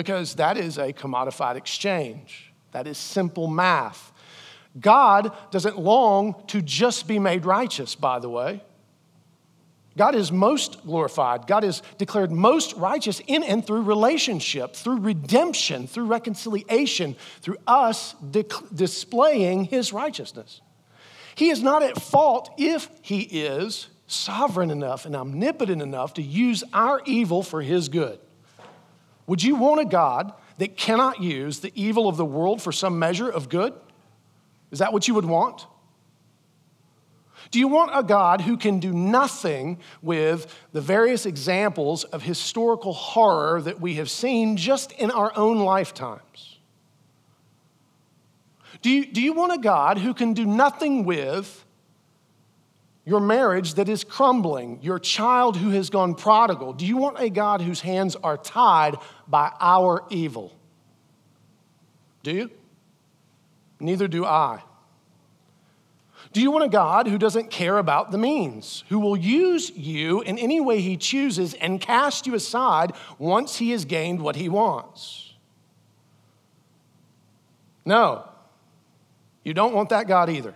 Because 0.00 0.36
that 0.36 0.56
is 0.56 0.78
a 0.78 0.94
commodified 0.94 1.56
exchange. 1.56 2.54
That 2.72 2.86
is 2.86 2.96
simple 2.96 3.46
math. 3.46 4.12
God 4.80 5.36
doesn't 5.50 5.78
long 5.78 6.42
to 6.46 6.62
just 6.62 7.06
be 7.06 7.18
made 7.18 7.44
righteous, 7.44 7.94
by 7.96 8.18
the 8.18 8.30
way. 8.30 8.62
God 9.98 10.14
is 10.14 10.32
most 10.32 10.82
glorified. 10.86 11.46
God 11.46 11.64
is 11.64 11.82
declared 11.98 12.32
most 12.32 12.76
righteous 12.76 13.20
in 13.26 13.42
and 13.42 13.66
through 13.66 13.82
relationship, 13.82 14.74
through 14.74 15.00
redemption, 15.00 15.86
through 15.86 16.06
reconciliation, 16.06 17.14
through 17.42 17.58
us 17.66 18.14
de- 18.30 18.46
displaying 18.74 19.64
his 19.64 19.92
righteousness. 19.92 20.62
He 21.34 21.50
is 21.50 21.62
not 21.62 21.82
at 21.82 22.00
fault 22.00 22.54
if 22.56 22.88
he 23.02 23.20
is 23.20 23.88
sovereign 24.06 24.70
enough 24.70 25.04
and 25.04 25.14
omnipotent 25.14 25.82
enough 25.82 26.14
to 26.14 26.22
use 26.22 26.64
our 26.72 27.02
evil 27.04 27.42
for 27.42 27.60
his 27.60 27.90
good. 27.90 28.18
Would 29.30 29.44
you 29.44 29.54
want 29.54 29.80
a 29.80 29.84
God 29.84 30.32
that 30.58 30.76
cannot 30.76 31.22
use 31.22 31.60
the 31.60 31.70
evil 31.76 32.08
of 32.08 32.16
the 32.16 32.24
world 32.24 32.60
for 32.60 32.72
some 32.72 32.98
measure 32.98 33.30
of 33.30 33.48
good? 33.48 33.72
Is 34.72 34.80
that 34.80 34.92
what 34.92 35.06
you 35.06 35.14
would 35.14 35.24
want? 35.24 35.68
Do 37.52 37.60
you 37.60 37.68
want 37.68 37.92
a 37.94 38.02
God 38.02 38.40
who 38.40 38.56
can 38.56 38.80
do 38.80 38.92
nothing 38.92 39.78
with 40.02 40.52
the 40.72 40.80
various 40.80 41.26
examples 41.26 42.02
of 42.02 42.24
historical 42.24 42.92
horror 42.92 43.62
that 43.62 43.80
we 43.80 43.94
have 43.94 44.10
seen 44.10 44.56
just 44.56 44.90
in 44.90 45.12
our 45.12 45.30
own 45.38 45.60
lifetimes? 45.60 46.58
Do 48.82 48.90
you, 48.90 49.06
do 49.06 49.22
you 49.22 49.32
want 49.32 49.52
a 49.52 49.58
God 49.58 49.98
who 49.98 50.12
can 50.12 50.34
do 50.34 50.44
nothing 50.44 51.04
with 51.04 51.64
your 53.04 53.20
marriage 53.20 53.74
that 53.74 53.88
is 53.88 54.04
crumbling, 54.04 54.78
your 54.82 54.98
child 54.98 55.56
who 55.56 55.70
has 55.70 55.90
gone 55.90 56.14
prodigal? 56.14 56.72
Do 56.72 56.86
you 56.86 56.96
want 56.96 57.18
a 57.18 57.30
God 57.30 57.60
whose 57.60 57.80
hands 57.80 58.16
are 58.16 58.36
tied 58.36 58.96
by 59.26 59.52
our 59.60 60.04
evil? 60.10 60.52
Do 62.22 62.32
you? 62.32 62.50
Neither 63.80 64.08
do 64.08 64.24
I. 64.24 64.62
Do 66.32 66.40
you 66.40 66.50
want 66.50 66.64
a 66.64 66.68
God 66.68 67.08
who 67.08 67.18
doesn't 67.18 67.50
care 67.50 67.78
about 67.78 68.12
the 68.12 68.18
means, 68.18 68.84
who 68.88 69.00
will 69.00 69.16
use 69.16 69.70
you 69.70 70.20
in 70.20 70.38
any 70.38 70.60
way 70.60 70.80
he 70.80 70.96
chooses 70.96 71.54
and 71.54 71.80
cast 71.80 72.26
you 72.26 72.34
aside 72.34 72.92
once 73.18 73.56
he 73.56 73.70
has 73.70 73.84
gained 73.84 74.20
what 74.20 74.36
he 74.36 74.48
wants? 74.48 75.32
No, 77.84 78.28
you 79.42 79.54
don't 79.54 79.74
want 79.74 79.88
that 79.88 80.06
God 80.06 80.30
either. 80.30 80.54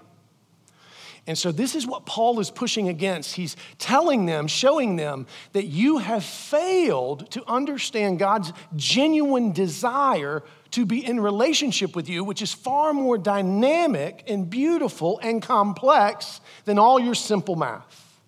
And 1.27 1.39
so, 1.39 1.53
this 1.53 1.75
is 1.75 1.87
what 1.87 2.05
Paul 2.05 2.39
is 2.41 2.51
pushing 2.51 2.89
against. 2.89 3.35
He's 3.35 3.57
telling 3.79 4.27
them, 4.27 4.47
showing 4.47 4.97
them 4.97 5.27
that 5.53 5.65
you 5.65 5.99
have 5.99 6.23
failed 6.23 7.31
to 7.31 7.43
understand 7.49 8.19
God's 8.19 8.53
genuine 8.77 9.53
desire 9.53 10.43
to 10.73 10.85
be 10.85 11.05
in 11.05 11.21
relationship 11.21 11.97
with 11.97 12.11
you, 12.11 12.25
which 12.25 12.43
is 12.43 12.53
far 12.53 12.93
more 12.93 13.17
dynamic 13.17 14.25
and 14.27 14.51
beautiful 14.51 15.19
and 15.23 15.41
complex 15.41 16.41
than 16.67 16.79
all 16.79 17.01
your 17.01 17.15
simple 17.15 17.57
math. 17.57 18.21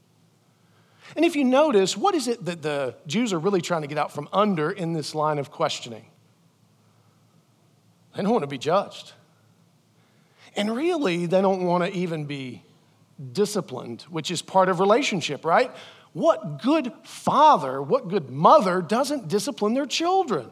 And 1.16 1.24
if 1.24 1.36
you 1.36 1.44
notice, 1.44 1.96
what 1.96 2.14
is 2.14 2.28
it 2.28 2.44
that 2.46 2.62
the 2.62 2.94
Jews 3.06 3.32
are 3.32 3.38
really 3.38 3.60
trying 3.60 3.82
to 3.82 3.88
get 3.88 3.98
out 3.98 4.12
from 4.12 4.28
under 4.32 4.70
in 4.70 4.94
this 4.94 5.14
line 5.14 5.38
of 5.38 5.50
questioning? 5.50 6.06
They 8.14 8.22
don't 8.22 8.32
want 8.32 8.44
to 8.44 8.48
be 8.48 8.58
judged. 8.58 9.12
And 10.54 10.74
really, 10.74 11.26
they 11.26 11.42
don't 11.42 11.64
want 11.64 11.84
to 11.84 11.98
even 11.98 12.24
be 12.24 12.62
disciplined, 13.32 14.02
which 14.02 14.30
is 14.30 14.42
part 14.42 14.68
of 14.68 14.80
relationship, 14.80 15.44
right? 15.44 15.70
What 16.12 16.62
good 16.62 16.92
father, 17.04 17.82
what 17.82 18.08
good 18.08 18.30
mother 18.30 18.80
doesn't 18.80 19.28
discipline 19.28 19.74
their 19.74 19.86
children? 19.86 20.50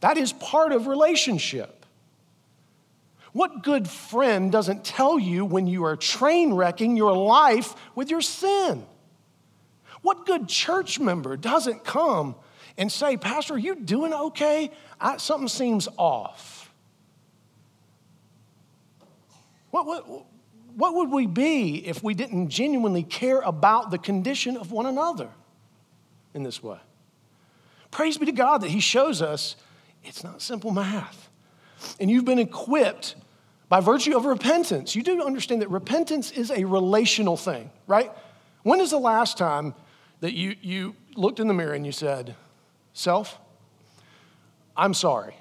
That 0.00 0.16
is 0.18 0.32
part 0.34 0.72
of 0.72 0.86
relationship. 0.86 1.86
What 3.32 3.62
good 3.62 3.88
friend 3.88 4.52
doesn't 4.52 4.84
tell 4.84 5.18
you 5.18 5.44
when 5.44 5.66
you 5.66 5.84
are 5.84 5.96
train 5.96 6.54
wrecking 6.54 6.96
your 6.96 7.16
life 7.16 7.74
with 7.94 8.10
your 8.10 8.20
sin? 8.20 8.86
What 10.02 10.26
good 10.26 10.48
church 10.48 11.00
member 11.00 11.36
doesn't 11.36 11.82
come 11.82 12.36
and 12.76 12.92
say, 12.92 13.16
Pastor, 13.16 13.54
are 13.54 13.58
you 13.58 13.74
doing 13.74 14.12
okay? 14.12 14.70
I, 15.00 15.16
something 15.16 15.48
seems 15.48 15.88
off. 15.96 16.70
What, 19.70 19.86
what, 19.86 20.26
what 20.76 20.94
would 20.94 21.10
we 21.10 21.26
be 21.26 21.86
if 21.86 22.02
we 22.02 22.14
didn't 22.14 22.48
genuinely 22.48 23.02
care 23.02 23.40
about 23.40 23.90
the 23.90 23.98
condition 23.98 24.56
of 24.56 24.72
one 24.72 24.86
another 24.86 25.28
in 26.32 26.42
this 26.42 26.62
way? 26.62 26.78
Praise 27.90 28.18
be 28.18 28.26
to 28.26 28.32
God 28.32 28.58
that 28.62 28.70
He 28.70 28.80
shows 28.80 29.22
us 29.22 29.56
it's 30.02 30.24
not 30.24 30.42
simple 30.42 30.70
math. 30.70 31.28
And 32.00 32.10
you've 32.10 32.24
been 32.24 32.38
equipped 32.38 33.14
by 33.68 33.80
virtue 33.80 34.16
of 34.16 34.24
repentance. 34.24 34.94
You 34.94 35.02
do 35.02 35.22
understand 35.22 35.62
that 35.62 35.70
repentance 35.70 36.30
is 36.30 36.50
a 36.50 36.64
relational 36.64 37.36
thing, 37.36 37.70
right? 37.86 38.10
When 38.62 38.80
is 38.80 38.90
the 38.90 38.98
last 38.98 39.38
time 39.38 39.74
that 40.20 40.34
you, 40.34 40.56
you 40.60 40.96
looked 41.16 41.40
in 41.40 41.48
the 41.48 41.54
mirror 41.54 41.74
and 41.74 41.84
you 41.84 41.92
said, 41.92 42.34
Self, 42.92 43.38
I'm 44.76 44.94
sorry 44.94 45.34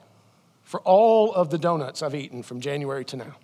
for 0.63 0.79
all 0.81 1.33
of 1.33 1.49
the 1.49 1.57
donuts 1.57 2.01
I've 2.01 2.15
eaten 2.15 2.43
from 2.43 2.61
January 2.61 3.05
to 3.05 3.17
now? 3.17 3.35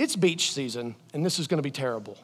It's 0.00 0.16
beach 0.16 0.52
season, 0.52 0.96
and 1.12 1.24
this 1.24 1.38
is 1.38 1.46
going 1.46 1.58
to 1.58 1.62
be 1.62 1.70
terrible. 1.70 2.16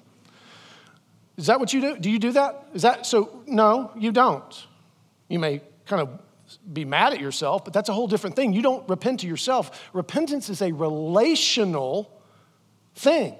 Is 1.37 1.47
that 1.47 1.61
what 1.61 1.75
you 1.75 1.83
do? 1.83 1.99
Do 1.99 2.11
you 2.11 2.18
do 2.18 2.33
that? 2.33 2.68
Is 2.73 2.83
that 2.83 3.04
so? 3.04 3.42
No, 3.47 3.90
you 3.99 4.12
don't. 4.12 4.67
You 5.28 5.39
may 5.39 5.60
kind 5.84 6.00
of 6.00 6.08
be 6.73 6.86
mad 6.86 7.12
at 7.12 7.21
yourself, 7.21 7.65
but 7.65 7.75
that's 7.75 7.91
a 7.91 7.93
whole 7.93 8.08
different 8.08 8.34
thing. 8.34 8.54
You 8.54 8.62
don't 8.62 8.89
repent 8.89 9.21
to 9.21 9.26
yourself. 9.26 9.91
Repentance 9.93 10.49
is 10.49 10.62
a 10.62 10.73
relational 10.73 12.10
thing, 12.95 13.34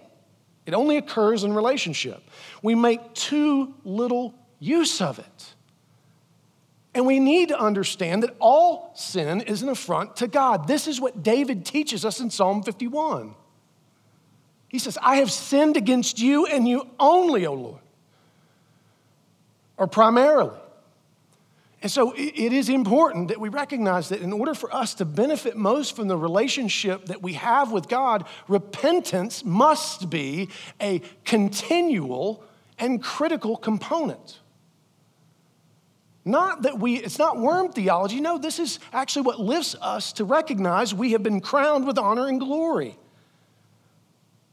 it 0.66 0.75
only 0.75 0.99
occurs 0.99 1.42
in 1.42 1.55
relationship. 1.55 2.22
We 2.62 2.75
make 2.75 3.14
too 3.14 3.75
little 3.85 4.35
use 4.59 5.01
of 5.01 5.18
it. 5.18 5.55
And 6.94 7.07
we 7.07 7.20
need 7.20 7.49
to 7.49 7.59
understand 7.59 8.22
that 8.22 8.35
all 8.38 8.92
sin 8.96 9.42
is 9.42 9.62
an 9.62 9.68
affront 9.68 10.16
to 10.16 10.29
God. 10.29 10.66
This 10.66 10.87
is 10.88 11.01
what 11.01 11.22
David 11.22 11.64
teaches 11.64 12.05
us 12.05 12.20
in 12.20 12.31
Psalm 12.31 12.62
51. 12.62 13.35
He 14.77 14.81
says, 14.81 14.99
I 15.01 15.17
have 15.17 15.33
sinned 15.33 15.79
against 15.79 16.19
you 16.19 16.45
and 16.45 16.69
you 16.69 16.87
only, 17.01 17.47
O 17.47 17.55
Lord, 17.55 17.81
or 19.79 19.87
primarily. 19.87 20.55
And 21.81 21.91
so 21.91 22.12
it 22.15 22.53
is 22.53 22.69
important 22.69 23.29
that 23.29 23.41
we 23.41 23.49
recognize 23.49 24.11
that 24.11 24.21
in 24.21 24.35
order 24.35 24.53
for 24.53 24.71
us 24.75 24.93
to 24.97 25.07
benefit 25.07 25.57
most 25.57 25.97
from 25.97 26.09
the 26.09 26.17
relationship 26.19 27.07
that 27.07 27.23
we 27.23 27.33
have 27.33 27.73
with 27.73 27.89
God, 27.89 28.27
repentance 28.49 29.47
must 29.47 30.11
be 30.11 30.51
a 30.79 31.01
continual 31.25 32.45
and 32.79 33.03
critical 33.03 33.57
component. 33.57 34.41
Not 36.23 36.65
that 36.65 36.79
we, 36.79 36.97
it's 36.97 37.19
not 37.19 37.39
worm 37.39 37.73
theology. 37.73 38.21
No, 38.21 38.37
this 38.37 38.59
is 38.59 38.79
actually 38.93 39.23
what 39.23 39.41
lifts 39.41 39.75
us 39.81 40.12
to 40.12 40.27
recognize 40.27 40.93
we 40.93 41.12
have 41.12 41.23
been 41.23 41.41
crowned 41.41 41.87
with 41.87 41.97
honor 41.97 42.27
and 42.27 42.39
glory. 42.39 42.99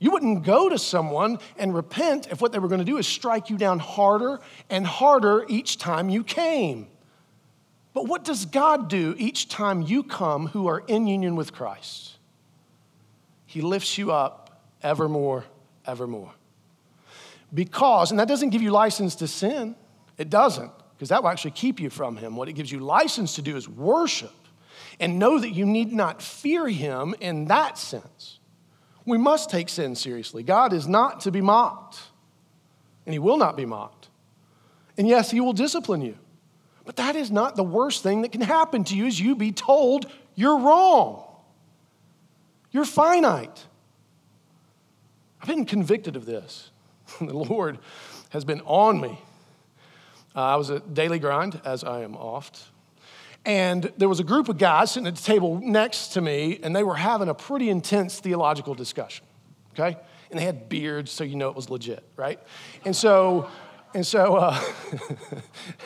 You 0.03 0.11
wouldn't 0.11 0.43
go 0.43 0.67
to 0.67 0.77
someone 0.77 1.39
and 1.57 1.73
repent 1.73 2.27
if 2.29 2.41
what 2.41 2.51
they 2.51 2.59
were 2.59 2.67
going 2.67 2.79
to 2.79 2.85
do 2.85 2.97
is 2.97 3.07
strike 3.07 3.49
you 3.49 3.57
down 3.57 3.79
harder 3.79 4.41
and 4.69 4.85
harder 4.85 5.45
each 5.47 5.77
time 5.77 6.09
you 6.09 6.25
came. 6.25 6.87
But 7.93 8.09
what 8.09 8.25
does 8.25 8.45
God 8.45 8.89
do 8.89 9.15
each 9.17 9.47
time 9.47 9.81
you 9.81 10.03
come 10.03 10.47
who 10.47 10.67
are 10.67 10.83
in 10.89 11.07
union 11.07 11.37
with 11.37 11.53
Christ? 11.53 12.17
He 13.45 13.61
lifts 13.61 13.97
you 13.97 14.11
up 14.11 14.61
evermore, 14.81 15.45
evermore. 15.87 16.33
Because, 17.53 18.11
and 18.11 18.19
that 18.19 18.27
doesn't 18.27 18.49
give 18.49 18.61
you 18.61 18.71
license 18.71 19.15
to 19.15 19.27
sin, 19.29 19.73
it 20.17 20.29
doesn't, 20.29 20.73
because 20.97 21.07
that 21.07 21.23
will 21.23 21.29
actually 21.29 21.51
keep 21.51 21.79
you 21.79 21.89
from 21.89 22.17
Him. 22.17 22.35
What 22.35 22.49
it 22.49 22.53
gives 22.53 22.69
you 22.69 22.81
license 22.81 23.35
to 23.35 23.41
do 23.41 23.55
is 23.55 23.69
worship 23.69 24.35
and 24.99 25.17
know 25.17 25.39
that 25.39 25.51
you 25.51 25.65
need 25.65 25.93
not 25.93 26.21
fear 26.21 26.67
Him 26.67 27.15
in 27.21 27.45
that 27.45 27.77
sense. 27.77 28.39
We 29.05 29.17
must 29.17 29.49
take 29.49 29.69
sin 29.69 29.95
seriously. 29.95 30.43
God 30.43 30.73
is 30.73 30.87
not 30.87 31.21
to 31.21 31.31
be 31.31 31.41
mocked, 31.41 31.99
and 33.05 33.13
He 33.13 33.19
will 33.19 33.37
not 33.37 33.57
be 33.57 33.65
mocked. 33.65 34.09
And 34.97 35.07
yes, 35.07 35.31
He 35.31 35.39
will 35.39 35.53
discipline 35.53 36.01
you. 36.01 36.17
But 36.85 36.97
that 36.97 37.15
is 37.15 37.31
not 37.31 37.55
the 37.55 37.63
worst 37.63 38.03
thing 38.03 38.21
that 38.23 38.31
can 38.31 38.41
happen 38.41 38.83
to 38.85 38.95
you 38.95 39.05
is 39.05 39.19
you 39.19 39.35
be 39.35 39.51
told 39.51 40.05
you're 40.35 40.59
wrong. 40.59 41.25
You're 42.71 42.85
finite. 42.85 43.65
I've 45.41 45.47
been 45.47 45.65
convicted 45.65 46.15
of 46.15 46.25
this. 46.25 46.71
the 47.19 47.33
Lord 47.33 47.79
has 48.29 48.43
been 48.43 48.61
on 48.61 48.99
me. 48.99 49.19
Uh, 50.35 50.39
I 50.39 50.55
was 50.55 50.71
at 50.71 50.93
daily 50.93 51.19
grind, 51.19 51.61
as 51.63 51.83
I 51.83 52.01
am 52.01 52.15
oft. 52.15 52.63
And 53.45 53.91
there 53.97 54.07
was 54.07 54.19
a 54.19 54.23
group 54.23 54.47
of 54.47 54.57
guys 54.57 54.91
sitting 54.91 55.07
at 55.07 55.15
the 55.15 55.21
table 55.21 55.59
next 55.61 56.09
to 56.09 56.21
me, 56.21 56.59
and 56.63 56.75
they 56.75 56.83
were 56.83 56.95
having 56.95 57.27
a 57.27 57.33
pretty 57.33 57.69
intense 57.69 58.19
theological 58.19 58.73
discussion, 58.73 59.25
okay? 59.73 59.97
And 60.31 60.39
they 60.39 60.45
had 60.45 60.69
beards, 60.69 61.11
so 61.11 61.23
you 61.23 61.35
know 61.35 61.49
it 61.49 61.55
was 61.55 61.69
legit, 61.69 62.03
right? 62.15 62.39
And 62.85 62.95
so, 62.95 63.49
and 63.93 64.07
so, 64.07 64.37
uh, 64.37 64.63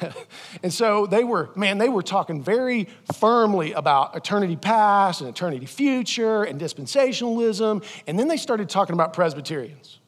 and 0.63 0.71
so 0.71 1.07
they 1.07 1.23
were, 1.23 1.49
man, 1.55 1.79
they 1.79 1.89
were 1.89 2.03
talking 2.03 2.43
very 2.43 2.87
firmly 3.15 3.73
about 3.73 4.15
eternity 4.15 4.55
past 4.55 5.21
and 5.21 5.29
eternity 5.29 5.65
future 5.65 6.43
and 6.43 6.61
dispensationalism. 6.61 7.83
And 8.05 8.19
then 8.19 8.27
they 8.27 8.37
started 8.37 8.69
talking 8.69 8.93
about 8.93 9.13
Presbyterians. 9.13 9.99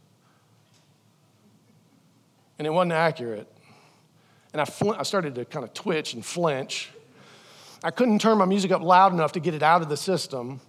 And 2.57 2.67
it 2.67 2.69
wasn't 2.69 2.93
accurate. 2.93 3.51
And 4.53 4.61
I, 4.61 4.65
fl- 4.65 4.91
I 4.91 5.03
started 5.03 5.35
to 5.35 5.45
kind 5.45 5.63
of 5.63 5.73
twitch 5.73 6.13
and 6.13 6.25
flinch. 6.25 6.91
I 7.83 7.91
couldn't 7.91 8.19
turn 8.19 8.37
my 8.37 8.45
music 8.45 8.71
up 8.71 8.81
loud 8.81 9.13
enough 9.13 9.31
to 9.33 9.39
get 9.39 9.53
it 9.53 9.63
out 9.63 9.81
of 9.81 9.89
the 9.89 9.97
system. 9.97 10.59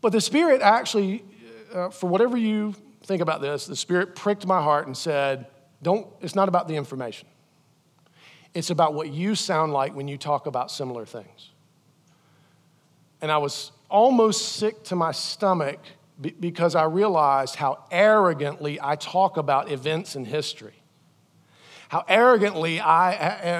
But 0.00 0.12
the 0.12 0.20
Spirit 0.20 0.62
actually, 0.62 1.24
uh, 1.72 1.90
for 1.90 2.08
whatever 2.08 2.36
you 2.36 2.74
think 3.04 3.20
about 3.20 3.40
this, 3.40 3.66
the 3.66 3.76
Spirit 3.76 4.14
pricked 4.14 4.46
my 4.46 4.62
heart 4.62 4.86
and 4.86 4.96
said, 4.96 5.46
Don't, 5.82 6.06
it's 6.20 6.34
not 6.34 6.48
about 6.48 6.68
the 6.68 6.76
information. 6.76 7.28
It's 8.54 8.70
about 8.70 8.94
what 8.94 9.10
you 9.10 9.34
sound 9.34 9.72
like 9.72 9.94
when 9.94 10.08
you 10.08 10.16
talk 10.16 10.46
about 10.46 10.70
similar 10.70 11.04
things. 11.04 11.50
And 13.20 13.30
I 13.30 13.38
was 13.38 13.72
almost 13.90 14.56
sick 14.56 14.82
to 14.84 14.96
my 14.96 15.12
stomach 15.12 15.80
because 16.40 16.74
I 16.74 16.84
realized 16.84 17.56
how 17.56 17.84
arrogantly 17.90 18.78
I 18.80 18.96
talk 18.96 19.36
about 19.36 19.70
events 19.70 20.16
in 20.16 20.24
history 20.24 20.77
how 21.88 22.04
arrogantly 22.06 22.80
I 22.80 23.12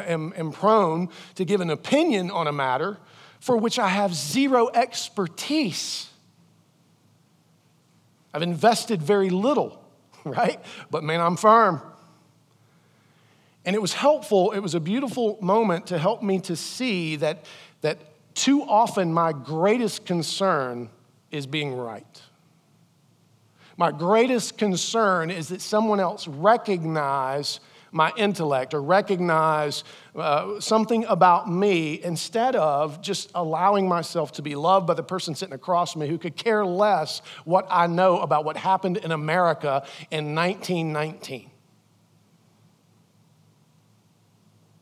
am, 0.07 0.53
prone 0.53 1.09
to 1.35 1.45
give 1.45 1.61
an 1.61 1.71
opinion 1.71 2.31
on 2.31 2.47
a 2.47 2.53
matter 2.53 2.99
for 3.41 3.57
which 3.57 3.79
I 3.79 3.89
have 3.89 4.15
zero 4.15 4.69
expertise. 4.75 6.09
I've 8.35 8.43
invested 8.43 9.03
very 9.03 9.31
little, 9.31 9.83
right? 10.25 10.61
But 10.91 11.05
man, 11.05 11.21
I'm 11.21 11.37
firm. 11.37 11.81
And 13.65 13.75
it 13.75 13.83
was 13.83 13.93
helpful, 13.93 14.53
it 14.53 14.61
was 14.61 14.75
a 14.75 14.81
beautiful 14.81 15.39
moment 15.41 15.89
to 15.89 15.99
help 15.99 16.23
me 16.23 16.41
to 16.41 16.57
see 16.57 17.17
that, 17.17 17.45
that 17.81 17.99
too 18.35 18.63
often 18.63 19.13
my 19.13 19.33
greatest 19.33 20.07
concern 20.07 20.89
is 21.31 21.47
being 21.47 21.75
right. 21.75 22.23
My 23.77 23.93
greatest 23.93 24.59
concern 24.59 25.31
is 25.31 25.49
that 25.49 25.61
someone 25.61 26.01
else 26.01 26.27
recognize 26.27 27.61
my 27.93 28.13
intellect 28.17 28.75
or 28.75 28.83
recognize 28.83 29.85
uh, 30.17 30.61
something 30.61 31.05
about 31.07 31.51
me 31.51 32.03
instead 32.03 32.57
of 32.57 33.01
just 33.01 33.31
allowing 33.35 33.89
myself 33.89 34.33
to 34.33 34.43
be 34.43 34.55
loved 34.55 34.87
by 34.87 34.95
the 34.95 35.03
person 35.03 35.35
sitting 35.35 35.55
across 35.55 35.97
me 35.97 36.09
who 36.09 36.19
could 36.19 36.37
care 36.37 36.65
less 36.65 37.23
what 37.45 37.67
I 37.71 37.87
know 37.87 38.21
about 38.21 38.45
what 38.45 38.57
happened 38.57 38.99
in 38.99 39.13
America 39.13 39.87
in 40.11 40.35
1919. 40.35 41.51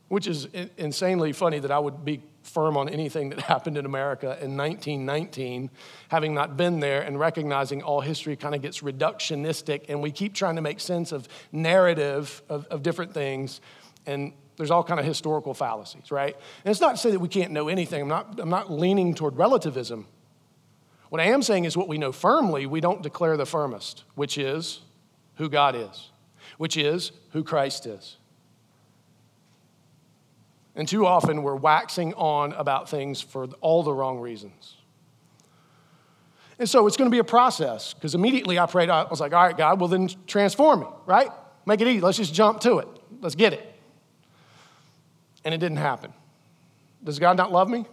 Which 0.08 0.26
is 0.26 0.46
insanely 0.76 1.32
funny 1.32 1.58
that 1.58 1.70
I 1.70 1.78
would 1.78 2.04
be 2.04 2.22
firm 2.46 2.76
on 2.76 2.88
anything 2.88 3.30
that 3.30 3.40
happened 3.52 3.76
in 3.76 3.87
America 3.87 4.38
in 4.40 4.56
1919, 4.56 5.70
having 6.09 6.35
not 6.35 6.56
been 6.56 6.80
there 6.80 7.02
and 7.02 7.18
recognizing 7.18 7.82
all 7.82 8.00
history 8.00 8.37
kind 8.37 8.54
of 8.54 8.62
gets 8.62 8.80
reductionistic, 8.80 9.87
and 9.88 10.00
we 10.00 10.11
keep 10.11 10.35
trying 10.35 10.56
to 10.56 10.62
make 10.62 10.80
sense 10.80 11.12
of 11.12 11.28
narrative 11.52 12.42
of, 12.48 12.66
of 12.66 12.82
different 12.82 13.12
things, 13.12 13.61
and 14.06 14.32
there's 14.56 14.70
all 14.70 14.82
kind 14.82 14.98
of 14.98 15.06
historical 15.06 15.54
fallacies, 15.54 16.11
right? 16.11 16.35
And 16.64 16.70
it's 16.70 16.80
not 16.80 16.92
to 16.92 16.96
say 16.96 17.11
that 17.11 17.20
we 17.20 17.28
can't 17.28 17.52
know 17.52 17.68
anything. 17.68 18.02
I'm 18.02 18.09
not, 18.09 18.40
I'm 18.40 18.48
not 18.48 18.70
leaning 18.70 19.14
toward 19.14 19.37
relativism. 19.37 20.06
What 21.11 21.20
I 21.20 21.26
am 21.26 21.42
saying 21.42 21.66
is 21.66 21.76
what 21.76 21.88
we 21.88 21.98
know 21.98 22.12
firmly, 22.12 22.66
we 22.66 22.80
don't 22.80 23.02
declare 23.02 23.37
the 23.37 23.46
firmest, 23.46 24.04
which 24.14 24.38
is 24.38 24.80
who 25.37 25.48
God 25.48 25.76
is, 25.76 26.11
which 26.59 26.76
is 26.76 27.12
who 27.30 27.44
Christ 27.44 27.87
is. 27.87 28.16
And 30.76 30.86
too 30.86 31.06
often 31.06 31.42
we're 31.42 31.56
waxing 31.56 32.12
on 32.14 32.52
about 32.52 32.88
things 32.88 33.20
for 33.20 33.48
all 33.60 33.82
the 33.82 33.92
wrong 33.92 34.20
reasons. 34.20 34.76
And 36.58 36.68
so 36.68 36.86
it's 36.86 36.96
going 36.96 37.10
to 37.10 37.14
be 37.14 37.18
a 37.18 37.24
process 37.24 37.94
because 37.94 38.14
immediately 38.14 38.58
I 38.58 38.66
prayed, 38.66 38.90
I 38.90 39.04
was 39.04 39.20
like, 39.20 39.32
all 39.32 39.42
right, 39.42 39.56
God, 39.56 39.80
well 39.80 39.88
then 39.88 40.10
transform 40.26 40.80
me, 40.80 40.86
right? 41.06 41.30
Make 41.64 41.80
it 41.80 41.88
easy. 41.88 42.00
Let's 42.00 42.18
just 42.18 42.32
jump 42.32 42.60
to 42.60 42.78
it. 42.78 42.88
Let's 43.20 43.34
get 43.34 43.52
it. 43.52 43.74
And 45.44 45.54
it 45.54 45.58
didn't 45.58 45.78
happen. 45.78 46.12
Does 47.02 47.18
God 47.18 47.36
not 47.36 47.52
love 47.52 47.68
me? 47.68 47.86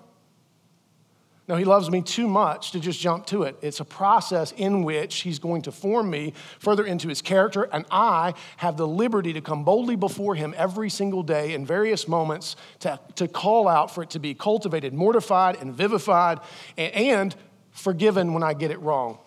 No, 1.46 1.58
he 1.58 1.66
loves 1.66 1.90
me 1.90 2.02
too 2.02 2.28
much 2.28 2.72
to 2.72 2.80
just 2.80 3.02
jump 3.02 3.26
to 3.26 3.44
it. 3.44 3.58
It's 3.62 3.82
a 3.82 3.86
process 3.86 4.54
in 4.54 4.84
which 4.84 5.22
he's 5.22 5.40
going 5.40 5.64
to 5.64 5.74
form 5.74 6.10
me 6.10 6.34
further 6.60 6.86
into 6.86 7.10
his 7.10 7.22
character, 7.22 7.64
and 7.64 7.86
I 7.92 8.34
have 8.58 8.78
the 8.78 8.88
liberty 8.88 9.34
to 9.34 9.42
come 9.42 9.66
boldly 9.66 9.98
before 9.98 10.36
him 10.36 10.54
every 10.56 10.90
single 10.90 11.22
day 11.22 11.54
in 11.54 11.66
various 11.66 12.08
moments 12.08 12.56
to, 12.80 12.98
to 13.16 13.28
call 13.28 13.68
out 13.68 13.94
for 13.94 14.04
it 14.04 14.12
to 14.12 14.20
be 14.20 14.34
cultivated, 14.34 14.94
mortified, 14.94 15.58
and 15.60 15.74
vivified, 15.74 16.40
and, 16.78 16.94
and 16.94 17.36
forgiven 17.72 18.34
when 18.34 18.44
I 18.44 18.54
get 18.54 18.72
it 18.72 18.80
wrong. 18.80 19.18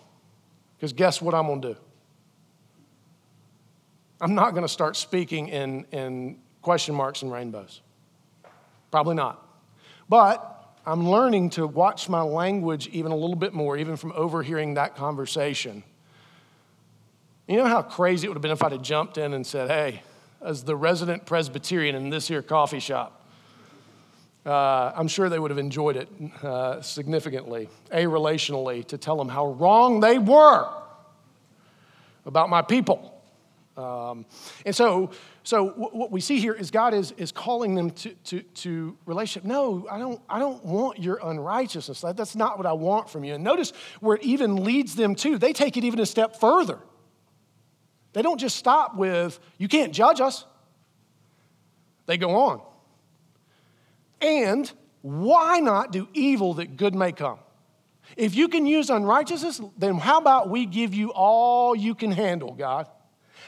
Because 0.79 0.95
guess 0.95 1.21
what 1.21 1.35
I'm 1.35 1.47
going 1.47 1.61
to 1.63 1.75
do? 1.75 1.81
I'm 4.23 4.35
not 4.35 4.53
going 4.53 4.63
to 4.63 4.69
start 4.69 4.97
speaking 4.97 5.49
in, 5.49 5.85
in 5.93 6.39
question 6.63 6.95
marks 6.95 7.21
and 7.21 7.31
rainbows. 7.31 7.83
Probably 8.91 9.15
not. 9.15 9.47
But 10.09 10.56
I'm 10.89 11.11
learning 11.11 11.51
to 11.51 11.67
watch 11.67 12.09
my 12.09 12.23
language 12.23 12.87
even 12.93 13.11
a 13.11 13.17
little 13.17 13.35
bit 13.35 13.53
more, 13.53 13.77
even 13.77 13.97
from 13.97 14.13
overhearing 14.15 14.75
that 14.75 14.95
conversation. 14.95 15.83
You 17.49 17.57
know 17.57 17.67
how 17.67 17.83
crazy 17.83 18.27
it 18.27 18.29
would 18.29 18.37
have 18.37 18.43
been 18.43 18.53
if 18.53 18.63
I'd 18.63 18.71
have 18.71 18.83
jumped 18.83 19.19
in 19.19 19.35
and 19.35 19.45
said, 19.45 19.69
hey, 19.69 20.03
as 20.41 20.63
the 20.63 20.77
resident 20.77 21.27
Presbyterian 21.27 21.97
in 21.97 22.11
this 22.11 22.29
here 22.29 22.41
coffee 22.41 22.79
shop, 22.79 23.27
uh, 24.45 24.93
I'm 24.95 25.09
sure 25.09 25.29
they 25.29 25.41
would 25.41 25.51
have 25.51 25.59
enjoyed 25.59 25.97
it 25.97 26.09
uh, 26.45 26.81
significantly, 26.81 27.69
a 27.91 28.05
relationally, 28.05 28.87
to 28.87 28.97
tell 28.97 29.17
them 29.17 29.29
how 29.29 29.49
wrong 29.55 29.99
they 29.99 30.19
were 30.19 30.69
about 32.25 32.49
my 32.49 32.63
people. 32.63 33.16
Um, 33.77 34.25
and 34.65 34.75
so, 34.75 35.11
so 35.43 35.69
what 35.69 36.11
we 36.11 36.21
see 36.21 36.39
here 36.39 36.55
is 36.55 36.71
God 36.71 36.95
is, 36.95 37.13
is 37.19 37.31
calling 37.31 37.75
them 37.75 37.91
to, 37.91 38.15
to, 38.15 38.43
to 38.43 38.97
relationship. 39.05 39.47
No, 39.47 39.87
I 39.91 39.99
don't, 39.99 40.21
I 40.29 40.39
don't 40.39 40.65
want 40.65 40.99
your 40.99 41.21
unrighteousness. 41.23 42.01
That's 42.01 42.35
not 42.35 42.57
what 42.57 42.67
I 42.67 42.73
want 42.73 43.11
from 43.11 43.23
you. 43.23 43.35
And 43.35 43.45
notice 43.45 43.73
where 44.01 44.17
it 44.17 44.23
even 44.23 44.65
leads 44.65 44.95
them 44.95 45.15
to. 45.17 45.37
They 45.37 45.53
take 45.53 45.77
it 45.77 45.85
even 45.85 46.01
a 46.01 46.07
step 46.07 46.41
further. 46.41 46.79
They 48.15 48.23
don't 48.23 48.41
just 48.41 48.57
stop 48.57 48.97
with, 48.97 49.39
you 49.59 49.69
can't 49.69 49.93
judge 49.93 50.23
us. 50.23 50.47
They 52.07 52.17
go 52.17 52.35
on. 52.35 52.63
And 54.23 54.73
why 55.03 55.61
not 55.61 55.93
do 55.93 56.09
evil 56.15 56.55
that 56.55 56.79
good 56.79 56.95
may 56.95 57.13
come? 57.13 57.39
If 58.17 58.35
you 58.35 58.49
can 58.49 58.65
use 58.65 58.89
unrighteousness, 58.89 59.61
then 59.77 59.97
how 59.97 60.19
about 60.19 60.49
we 60.49 60.65
give 60.65 60.95
you 60.95 61.11
all 61.11 61.77
you 61.77 61.95
can 61.95 62.11
handle, 62.11 62.55
God? 62.55 62.89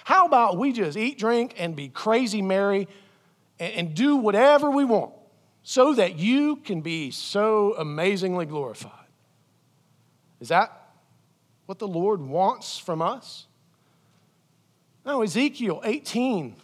How 0.08 0.24
about 0.24 0.56
we 0.56 0.72
just 0.72 0.96
eat, 0.96 1.18
drink, 1.18 1.54
and 1.58 1.76
be 1.76 1.90
crazy 1.90 2.40
merry 2.40 2.88
and, 3.60 3.72
and 3.74 3.94
do 3.94 4.16
whatever 4.16 4.70
we 4.70 4.82
want 4.82 5.12
so 5.62 5.92
that 5.92 6.18
you 6.18 6.56
can 6.56 6.80
be 6.80 7.10
so 7.10 7.74
amazingly 7.76 8.46
glorified? 8.46 8.92
Is 10.40 10.48
that 10.48 10.72
what 11.66 11.78
the 11.78 11.86
Lord 11.86 12.22
wants 12.22 12.78
from 12.78 13.02
us? 13.02 13.48
No, 15.04 15.20
Ezekiel 15.20 15.82
18 15.84 16.56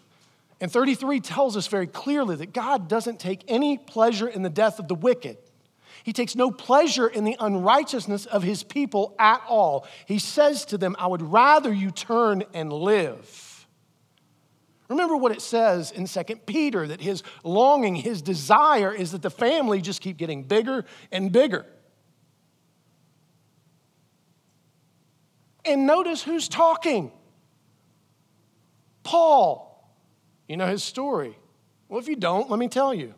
and 0.62 0.72
33 0.72 1.20
tells 1.20 1.54
us 1.54 1.66
very 1.66 1.86
clearly 1.86 2.36
that 2.36 2.54
God 2.54 2.88
doesn't 2.88 3.20
take 3.20 3.44
any 3.46 3.76
pleasure 3.76 4.26
in 4.26 4.40
the 4.40 4.48
death 4.48 4.78
of 4.78 4.88
the 4.88 4.94
wicked. 4.94 5.36
He 6.04 6.12
takes 6.12 6.36
no 6.36 6.50
pleasure 6.50 7.08
in 7.08 7.24
the 7.24 7.34
unrighteousness 7.40 8.26
of 8.26 8.42
his 8.42 8.62
people 8.62 9.16
at 9.18 9.42
all. 9.48 9.88
He 10.06 10.18
says 10.18 10.66
to 10.66 10.76
them, 10.76 10.94
I 10.98 11.06
would 11.06 11.22
rather 11.22 11.72
you 11.72 11.90
turn 11.90 12.44
and 12.52 12.70
live. 12.70 13.66
Remember 14.88 15.16
what 15.16 15.32
it 15.32 15.40
says 15.40 15.90
in 15.90 16.06
2 16.06 16.22
Peter 16.44 16.86
that 16.86 17.00
his 17.00 17.22
longing, 17.42 17.94
his 17.94 18.20
desire 18.20 18.92
is 18.92 19.12
that 19.12 19.22
the 19.22 19.30
family 19.30 19.80
just 19.80 20.02
keep 20.02 20.18
getting 20.18 20.42
bigger 20.42 20.84
and 21.10 21.32
bigger. 21.32 21.64
And 25.64 25.86
notice 25.86 26.22
who's 26.22 26.48
talking 26.48 27.12
Paul. 29.04 29.70
You 30.46 30.58
know 30.58 30.66
his 30.66 30.84
story. 30.84 31.38
Well, 31.88 31.98
if 31.98 32.08
you 32.08 32.16
don't, 32.16 32.50
let 32.50 32.58
me 32.58 32.68
tell 32.68 32.92
you. 32.92 33.14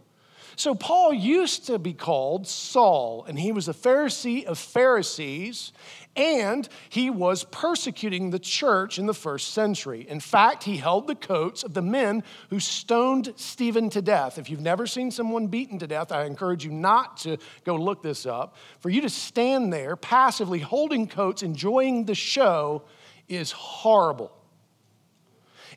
So, 0.59 0.75
Paul 0.75 1.13
used 1.13 1.67
to 1.67 1.79
be 1.79 1.93
called 1.93 2.47
Saul, 2.47 3.27
and 3.29 3.39
he 3.39 3.53
was 3.53 3.69
a 3.69 3.75
Pharisee 3.75 4.47
of 4.47 4.59
Pharisees, 4.59 5.71
and 6.17 6.67
he 6.89 7.11
was 7.11 7.45
persecuting 7.45 8.31
the 8.31 8.39
church 8.39 8.99
in 8.99 9.05
the 9.05 9.13
first 9.13 9.53
century. 9.53 10.07
In 10.09 10.19
fact, 10.19 10.65
he 10.65 10.79
held 10.79 11.09
the 11.09 11.15
coats 11.15 11.63
of 11.63 11.75
the 11.75 11.83
men 11.83 12.25
who 12.49 12.59
stoned 12.59 13.35
Stephen 13.37 13.91
to 13.91 14.01
death. 14.01 14.39
If 14.39 14.49
you've 14.49 14.63
never 14.63 14.87
seen 14.87 15.11
someone 15.11 15.49
beaten 15.49 15.79
to 15.81 15.87
death, 15.87 16.11
I 16.11 16.25
encourage 16.25 16.65
you 16.65 16.71
not 16.71 17.19
to 17.19 17.37
go 17.65 17.77
look 17.77 18.03
this 18.03 18.25
up. 18.25 18.57
For 18.81 18.89
you 18.89 19.03
to 19.03 19.11
stand 19.11 19.75
there 19.75 19.95
passively 19.95 20.61
holding 20.61 21.07
coats, 21.07 21.43
enjoying 21.43 22.07
the 22.07 22.15
show, 22.15 22.83
is 23.29 23.53
horrible. 23.53 24.33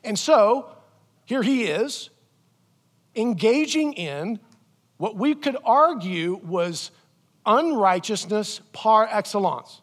And 0.02 0.18
so, 0.18 0.70
here 1.26 1.42
he 1.42 1.64
is, 1.64 2.08
engaging 3.14 3.92
in 3.92 4.40
what 5.00 5.16
we 5.16 5.34
could 5.34 5.56
argue 5.64 6.38
was 6.44 6.90
unrighteousness 7.46 8.60
par 8.74 9.08
excellence. 9.10 9.80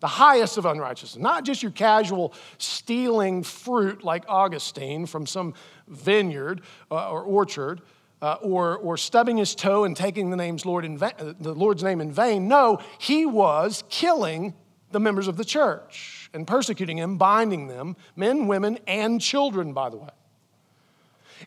The 0.00 0.06
highest 0.06 0.56
of 0.56 0.64
unrighteousness, 0.64 1.22
not 1.22 1.44
just 1.44 1.62
your 1.62 1.70
casual 1.70 2.32
stealing 2.56 3.42
fruit 3.42 4.02
like 4.02 4.24
Augustine 4.28 5.04
from 5.04 5.26
some 5.26 5.52
vineyard 5.86 6.62
uh, 6.90 7.10
or 7.10 7.20
orchard, 7.20 7.82
uh, 8.22 8.38
or, 8.40 8.78
or 8.78 8.96
stubbing 8.96 9.36
his 9.36 9.54
toe 9.54 9.84
and 9.84 9.94
taking 9.94 10.30
the, 10.30 10.36
name's 10.38 10.64
Lord 10.64 10.86
in 10.86 10.96
va- 10.96 11.36
the 11.38 11.52
Lord's 11.52 11.82
name 11.82 12.00
in 12.00 12.10
vain. 12.10 12.48
No, 12.48 12.78
he 12.98 13.26
was 13.26 13.84
killing 13.90 14.54
the 14.92 15.00
members 15.00 15.28
of 15.28 15.36
the 15.36 15.44
church 15.44 16.30
and 16.32 16.46
persecuting 16.46 16.96
them, 16.96 17.18
binding 17.18 17.66
them, 17.66 17.96
men, 18.16 18.46
women, 18.46 18.78
and 18.86 19.20
children, 19.20 19.74
by 19.74 19.90
the 19.90 19.98
way. 19.98 20.08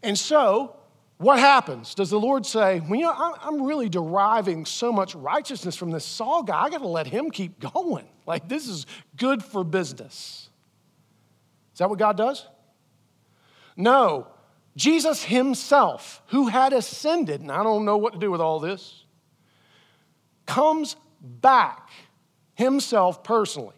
And 0.03 0.15
so 0.15 0.75
what 1.17 1.39
happens? 1.39 1.95
Does 1.95 2.09
the 2.09 2.19
Lord 2.19 2.45
say, 2.45 2.81
well, 2.81 2.99
you 2.99 3.05
know, 3.05 3.35
I'm 3.41 3.61
really 3.63 3.87
deriving 3.87 4.65
so 4.65 4.91
much 4.91 5.15
righteousness 5.15 5.75
from 5.75 5.91
this 5.91 6.03
Saul 6.03 6.43
guy, 6.43 6.63
I 6.63 6.69
got 6.69 6.81
to 6.81 6.87
let 6.87 7.07
him 7.07 7.31
keep 7.31 7.59
going. 7.59 8.07
Like, 8.27 8.49
this 8.49 8.67
is 8.67 8.87
good 9.17 9.43
for 9.43 9.63
business. 9.63 10.49
Is 11.73 11.77
that 11.77 11.91
what 11.91 11.99
God 11.99 12.17
does? 12.17 12.43
No. 13.77 14.25
Jesus 14.75 15.23
himself, 15.23 16.23
who 16.29 16.47
had 16.47 16.73
ascended, 16.73 17.41
and 17.41 17.51
I 17.51 17.61
don't 17.61 17.85
know 17.85 17.97
what 17.97 18.13
to 18.13 18.19
do 18.19 18.31
with 18.31 18.41
all 18.41 18.59
this, 18.59 19.03
comes 20.47 20.95
back 21.21 21.91
himself 22.55 23.23
personally 23.23 23.75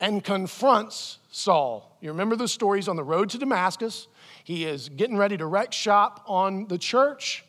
and 0.00 0.24
confronts 0.24 1.18
Saul. 1.30 1.96
You 2.00 2.10
remember 2.10 2.36
the 2.36 2.48
stories 2.48 2.88
on 2.88 2.96
the 2.96 3.04
road 3.04 3.28
to 3.30 3.38
Damascus? 3.38 4.08
He 4.44 4.64
is 4.64 4.90
getting 4.90 5.16
ready 5.16 5.36
to 5.38 5.46
wreck 5.46 5.72
shop 5.72 6.22
on 6.26 6.68
the 6.68 6.78
church, 6.78 7.44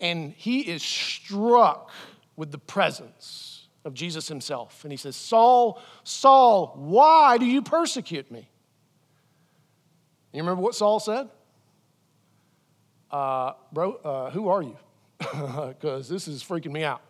and 0.00 0.32
he 0.32 0.60
is 0.60 0.82
struck 0.82 1.90
with 2.36 2.50
the 2.50 2.58
presence 2.58 3.68
of 3.84 3.94
Jesus 3.94 4.26
himself. 4.26 4.84
And 4.84 4.92
he 4.92 4.96
says, 4.96 5.14
Saul, 5.14 5.80
Saul, 6.02 6.74
why 6.76 7.38
do 7.38 7.46
you 7.46 7.62
persecute 7.62 8.30
me? 8.30 8.48
You 10.32 10.42
remember 10.42 10.60
what 10.62 10.74
Saul 10.74 11.00
said? 11.00 11.30
Uh, 13.10 13.52
bro, 13.72 13.92
uh, 13.94 14.30
who 14.30 14.48
are 14.48 14.62
you? 14.62 14.76
Because 15.68 16.08
this 16.08 16.28
is 16.28 16.42
freaking 16.42 16.72
me 16.72 16.82
out. 16.84 17.00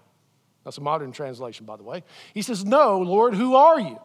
That's 0.62 0.78
a 0.78 0.82
modern 0.82 1.10
translation, 1.10 1.64
by 1.64 1.76
the 1.76 1.82
way. 1.82 2.04
He 2.34 2.42
says, 2.42 2.64
No, 2.64 2.98
Lord, 2.98 3.34
who 3.34 3.56
are 3.56 3.80
you? 3.80 3.98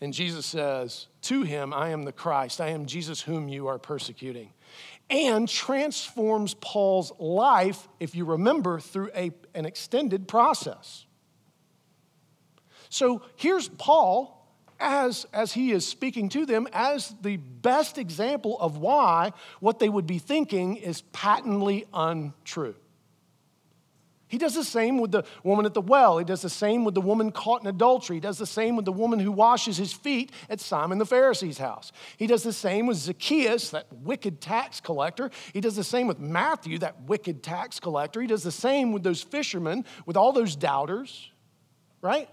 And 0.00 0.12
Jesus 0.12 0.44
says 0.46 1.06
to 1.22 1.42
him, 1.42 1.72
I 1.72 1.90
am 1.90 2.04
the 2.04 2.12
Christ. 2.12 2.60
I 2.60 2.68
am 2.68 2.86
Jesus 2.86 3.22
whom 3.22 3.48
you 3.48 3.66
are 3.68 3.78
persecuting. 3.78 4.52
And 5.08 5.48
transforms 5.48 6.54
Paul's 6.54 7.12
life, 7.18 7.88
if 8.00 8.14
you 8.14 8.24
remember, 8.24 8.80
through 8.80 9.10
a, 9.14 9.30
an 9.54 9.64
extended 9.64 10.28
process. 10.28 11.06
So 12.88 13.22
here's 13.36 13.68
Paul 13.68 14.32
as, 14.78 15.26
as 15.32 15.52
he 15.52 15.72
is 15.72 15.86
speaking 15.86 16.28
to 16.30 16.44
them 16.44 16.68
as 16.72 17.14
the 17.22 17.36
best 17.36 17.98
example 17.98 18.58
of 18.60 18.76
why 18.76 19.32
what 19.60 19.78
they 19.78 19.88
would 19.88 20.06
be 20.06 20.18
thinking 20.18 20.76
is 20.76 21.00
patently 21.12 21.86
untrue. 21.94 22.74
He 24.28 24.38
does 24.38 24.54
the 24.54 24.64
same 24.64 24.98
with 24.98 25.12
the 25.12 25.24
woman 25.44 25.66
at 25.66 25.74
the 25.74 25.80
well. 25.80 26.18
He 26.18 26.24
does 26.24 26.42
the 26.42 26.50
same 26.50 26.84
with 26.84 26.94
the 26.94 27.00
woman 27.00 27.30
caught 27.30 27.60
in 27.60 27.68
adultery. 27.68 28.16
He 28.16 28.20
does 28.20 28.38
the 28.38 28.46
same 28.46 28.74
with 28.74 28.84
the 28.84 28.92
woman 28.92 29.20
who 29.20 29.30
washes 29.30 29.76
his 29.76 29.92
feet 29.92 30.32
at 30.50 30.60
Simon 30.60 30.98
the 30.98 31.06
Pharisee's 31.06 31.58
house. 31.58 31.92
He 32.16 32.26
does 32.26 32.42
the 32.42 32.52
same 32.52 32.86
with 32.86 32.96
Zacchaeus, 32.96 33.70
that 33.70 33.86
wicked 33.92 34.40
tax 34.40 34.80
collector. 34.80 35.30
He 35.52 35.60
does 35.60 35.76
the 35.76 35.84
same 35.84 36.08
with 36.08 36.18
Matthew, 36.18 36.78
that 36.78 37.02
wicked 37.02 37.44
tax 37.44 37.78
collector. 37.78 38.20
He 38.20 38.26
does 38.26 38.42
the 38.42 38.50
same 38.50 38.92
with 38.92 39.04
those 39.04 39.22
fishermen, 39.22 39.84
with 40.06 40.16
all 40.16 40.32
those 40.32 40.56
doubters, 40.56 41.30
right? 42.02 42.28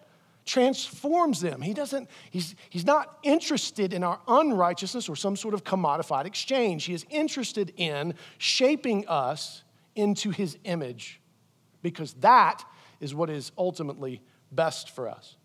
Transforms 0.45 1.41
them. 1.41 1.62
He 1.62 1.75
doesn't, 1.75 2.10
he's, 2.32 2.56
he's 2.71 2.86
not 2.86 3.19
interested 3.21 3.93
in 3.93 4.03
our 4.03 4.19
unrighteousness 4.27 5.08
or 5.10 5.15
some 5.15 5.36
sort 5.36 5.53
of 5.53 5.63
commodified 5.63 6.25
exchange. 6.25 6.86
He 6.86 6.93
is 6.95 7.06
interested 7.12 7.71
in 7.77 8.15
shaping 8.39 9.08
us 9.08 9.63
into 9.95 10.32
his 10.32 10.58
image 10.63 11.19
because 11.84 12.13
that 12.13 12.65
is 13.00 13.13
what 13.13 13.30
is 13.30 13.52
ultimately 13.58 14.22
best 14.52 14.89
for 14.89 15.08
us. 15.08 15.36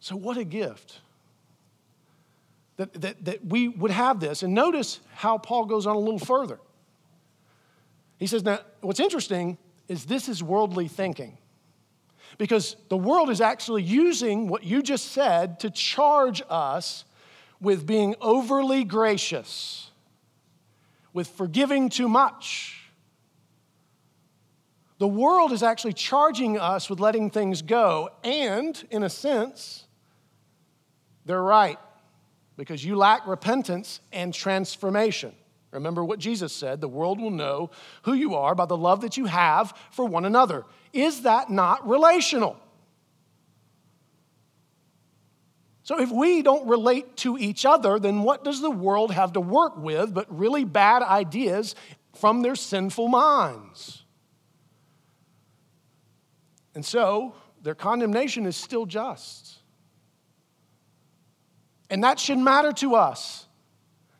So, 0.00 0.16
what 0.16 0.36
a 0.36 0.44
gift 0.44 1.00
that, 2.76 2.92
that, 3.00 3.24
that 3.24 3.46
we 3.46 3.68
would 3.68 3.92
have 3.92 4.20
this. 4.20 4.42
And 4.42 4.52
notice 4.52 5.00
how 5.14 5.38
Paul 5.38 5.64
goes 5.64 5.86
on 5.86 5.96
a 5.96 5.98
little 5.98 6.18
further. 6.18 6.58
He 8.18 8.26
says, 8.26 8.42
Now, 8.42 8.58
what's 8.82 9.00
interesting 9.00 9.56
is 9.88 10.04
this 10.04 10.28
is 10.28 10.42
worldly 10.42 10.88
thinking. 10.88 11.38
Because 12.36 12.74
the 12.88 12.96
world 12.96 13.30
is 13.30 13.40
actually 13.40 13.84
using 13.84 14.48
what 14.48 14.64
you 14.64 14.82
just 14.82 15.12
said 15.12 15.60
to 15.60 15.70
charge 15.70 16.42
us 16.50 17.04
with 17.60 17.86
being 17.86 18.16
overly 18.20 18.82
gracious, 18.82 19.90
with 21.12 21.28
forgiving 21.28 21.88
too 21.88 22.08
much 22.08 22.83
the 24.98 25.08
world 25.08 25.52
is 25.52 25.62
actually 25.62 25.92
charging 25.92 26.58
us 26.58 26.88
with 26.88 27.00
letting 27.00 27.30
things 27.30 27.62
go. 27.62 28.10
And 28.22 28.82
in 28.90 29.02
a 29.02 29.10
sense, 29.10 29.84
they're 31.24 31.42
right 31.42 31.78
because 32.56 32.84
you 32.84 32.96
lack 32.96 33.26
repentance 33.26 34.00
and 34.12 34.32
transformation. 34.32 35.34
Remember 35.72 36.04
what 36.04 36.20
Jesus 36.20 36.52
said 36.52 36.80
the 36.80 36.88
world 36.88 37.20
will 37.20 37.30
know 37.30 37.70
who 38.02 38.12
you 38.12 38.36
are 38.36 38.54
by 38.54 38.66
the 38.66 38.76
love 38.76 39.00
that 39.00 39.16
you 39.16 39.26
have 39.26 39.76
for 39.90 40.04
one 40.04 40.24
another. 40.24 40.64
Is 40.92 41.22
that 41.22 41.50
not 41.50 41.86
relational? 41.88 42.56
So, 45.82 46.00
if 46.00 46.10
we 46.10 46.40
don't 46.40 46.66
relate 46.66 47.16
to 47.18 47.36
each 47.36 47.66
other, 47.66 47.98
then 47.98 48.22
what 48.22 48.42
does 48.42 48.62
the 48.62 48.70
world 48.70 49.10
have 49.10 49.34
to 49.34 49.40
work 49.40 49.76
with 49.76 50.14
but 50.14 50.34
really 50.34 50.64
bad 50.64 51.02
ideas 51.02 51.74
from 52.14 52.40
their 52.40 52.54
sinful 52.54 53.08
minds? 53.08 54.03
And 56.74 56.84
so 56.84 57.34
their 57.62 57.74
condemnation 57.74 58.46
is 58.46 58.56
still 58.56 58.86
just. 58.86 59.58
And 61.90 62.02
that 62.04 62.18
should 62.18 62.38
matter 62.38 62.72
to 62.72 62.94
us 62.94 63.46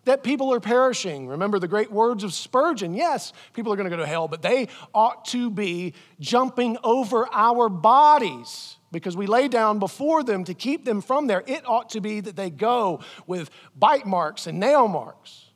that 0.05 0.23
people 0.23 0.53
are 0.53 0.61
perishing. 0.61 1.29
Remember 1.29 1.59
the 1.59 1.69
great 1.69 1.91
words 1.91 2.25
of 2.25 2.33
Spurgeon. 2.33 2.95
Yes, 2.95 3.33
people 3.53 3.73
are 3.73 3.77
going 3.77 3.89
to 3.89 3.97
go 3.97 4.01
to 4.01 4.07
hell, 4.07 4.29
but 4.29 4.43
they 4.43 4.69
ought 4.95 5.25
to 5.27 5.51
be 5.51 5.95
jumping 6.21 6.77
over 6.85 7.27
our 7.33 7.69
bodies 7.69 8.77
because 8.93 9.17
we 9.17 9.27
lay 9.27 9.49
down 9.49 9.79
before 9.79 10.23
them 10.23 10.45
to 10.45 10.55
keep 10.55 10.85
them 10.85 11.01
from 11.01 11.27
there. 11.27 11.43
It 11.47 11.67
ought 11.67 11.91
to 11.91 12.01
be 12.01 12.21
that 12.21 12.37
they 12.37 12.51
go 12.51 13.01
with 13.27 13.51
bite 13.77 14.07
marks 14.07 14.47
and 14.47 14.61
nail 14.61 14.89
marks 14.89 15.47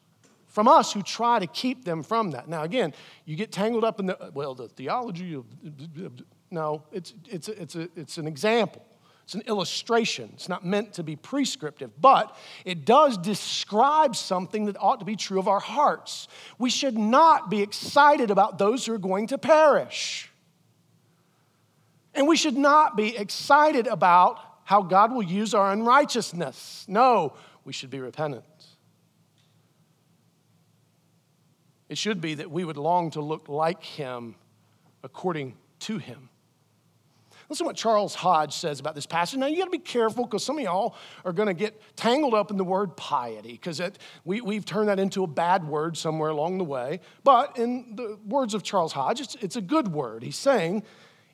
from 0.47 0.67
us 0.67 0.93
who 0.93 1.03
try 1.03 1.39
to 1.39 1.47
keep 1.47 1.85
them 1.85 2.03
from 2.03 2.33
that. 2.33 2.49
Now, 2.49 2.65
again, 2.65 2.95
you 3.27 3.37
get 3.37 3.53
tangled 3.53 3.85
up 3.85 4.01
in 4.01 4.07
the, 4.07 4.31
well, 4.35 4.55
the 4.55 4.69
theology 4.69 5.35
of 5.35 5.45
no, 6.51 6.83
it's, 6.93 7.15
it's, 7.29 7.49
it's, 7.49 7.75
a, 7.75 7.89
it's 7.97 8.19
an 8.19 8.27
example. 8.27 8.85
It's 9.25 9.35
an 9.35 9.43
illustration. 9.43 10.31
It's 10.33 10.49
not 10.49 10.65
meant 10.65 10.95
to 10.95 11.03
be 11.03 11.15
prescriptive, 11.15 11.91
but 12.01 12.35
it 12.65 12.87
does 12.87 13.19
describe 13.19 14.17
something 14.17 14.65
that 14.65 14.77
ought 14.81 15.01
to 15.01 15.05
be 15.05 15.17
true 15.17 15.39
of 15.39 15.49
our 15.49 15.61
hearts. 15.61 16.29
We 16.59 16.71
should 16.71 16.97
not 16.97 17.51
be 17.51 17.61
excited 17.61 18.31
about 18.31 18.57
those 18.59 18.87
who 18.87 18.95
are 18.95 18.99
going 18.99 19.27
to 19.27 19.37
perish. 19.37 20.31
And 22.15 22.27
we 22.27 22.39
should 22.39 22.57
not 22.57 22.97
be 22.97 23.15
excited 23.15 23.87
about 23.87 24.41
how 24.65 24.81
God 24.81 25.13
will 25.13 25.23
use 25.23 25.53
our 25.53 25.73
unrighteousness. 25.73 26.87
No, 26.89 27.35
we 27.65 27.75
should 27.75 27.91
be 27.91 28.01
repentant. 28.01 28.45
It 31.91 31.99
should 31.99 32.23
be 32.23 32.35
that 32.35 32.51
we 32.51 32.65
would 32.65 32.79
long 32.79 33.11
to 33.11 33.21
look 33.21 33.51
like 33.51 33.83
Him 33.83 34.37
according 35.03 35.55
to 35.81 35.99
Him. 35.99 36.31
Listen 37.49 37.65
to 37.65 37.69
what 37.69 37.77
Charles 37.77 38.15
Hodge 38.15 38.55
says 38.55 38.79
about 38.79 38.95
this 38.95 39.07
passage. 39.07 39.39
Now, 39.39 39.47
you 39.47 39.57
got 39.57 39.65
to 39.65 39.71
be 39.71 39.79
careful 39.79 40.25
because 40.25 40.45
some 40.45 40.59
of 40.59 40.65
y'all 40.65 40.95
are 41.25 41.33
going 41.33 41.47
to 41.47 41.55
get 41.55 41.81
tangled 41.97 42.35
up 42.35 42.51
in 42.51 42.59
the 42.59 42.65
word 42.65 42.95
piety 42.95 43.53
because 43.53 43.81
we, 44.25 44.43
we've 44.43 44.67
turned 44.67 44.91
that 44.91 45.01
into 45.01 45.25
a 45.25 45.27
bad 45.27 45.67
word 45.67 45.97
somewhere 45.97 46.29
along 46.29 46.59
the 46.59 46.65
way. 46.65 47.01
But 47.25 47.57
in 47.57 47.97
the 47.97 48.19
words 48.27 48.53
of 48.53 48.63
Charles 48.63 48.93
Hodge, 48.93 49.23
it's, 49.23 49.35
it's 49.37 49.57
a 49.57 49.63
good 49.63 49.89
word. 49.89 50.23
He's 50.23 50.37
saying 50.37 50.83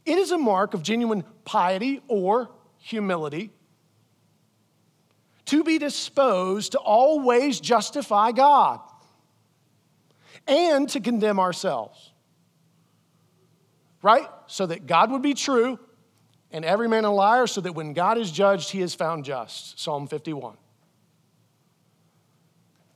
it 0.06 0.18
is 0.18 0.30
a 0.30 0.38
mark 0.38 0.74
of 0.74 0.84
genuine 0.84 1.24
piety 1.44 2.00
or 2.06 2.48
humility 2.78 3.50
to 5.46 5.64
be 5.64 5.78
disposed 5.78 6.72
to 6.72 6.78
always 6.78 7.58
justify 7.58 8.30
God 8.30 8.80
and 10.46 10.88
to 10.90 11.00
condemn 11.00 11.40
ourselves. 11.40 12.12
Right? 14.00 14.28
So 14.46 14.66
that 14.66 14.86
God 14.86 15.10
would 15.10 15.22
be 15.22 15.34
true 15.34 15.80
and 16.54 16.64
every 16.64 16.88
man 16.88 17.04
a 17.04 17.10
liar, 17.10 17.48
so 17.48 17.60
that 17.60 17.74
when 17.74 17.92
God 17.92 18.16
is 18.16 18.30
judged, 18.30 18.70
he 18.70 18.80
is 18.80 18.94
found 18.94 19.24
just. 19.24 19.78
Psalm 19.78 20.06
51. 20.06 20.56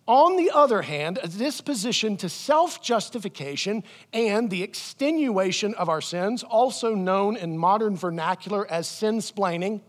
On 0.07 0.37
the 0.37 0.53
other 0.55 0.81
hand, 0.81 1.19
a 1.25 1.27
disposition 1.27 2.17
to 2.19 2.29
self 2.29 2.81
justification 2.81 3.83
and 4.13 4.49
the 4.49 4.63
extenuation 4.63 5.75
of 5.75 5.89
our 5.89 6.01
sins, 6.01 6.45
also 6.45 6.95
known 6.95 7.37
in 7.37 7.59
modern 7.59 7.97
vernacular 7.97 8.65
as 8.71 8.87
sin 8.87 9.19
splaining, 9.19 9.81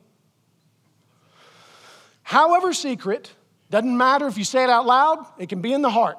however 2.23 2.73
secret, 2.73 3.31
doesn't 3.69 3.95
matter 3.95 4.25
if 4.25 4.35
you 4.35 4.43
say 4.45 4.63
it 4.63 4.69
out 4.71 4.87
loud, 4.87 5.23
it 5.37 5.47
can 5.47 5.61
be 5.61 5.73
in 5.73 5.83
the 5.83 5.91
heart 5.91 6.17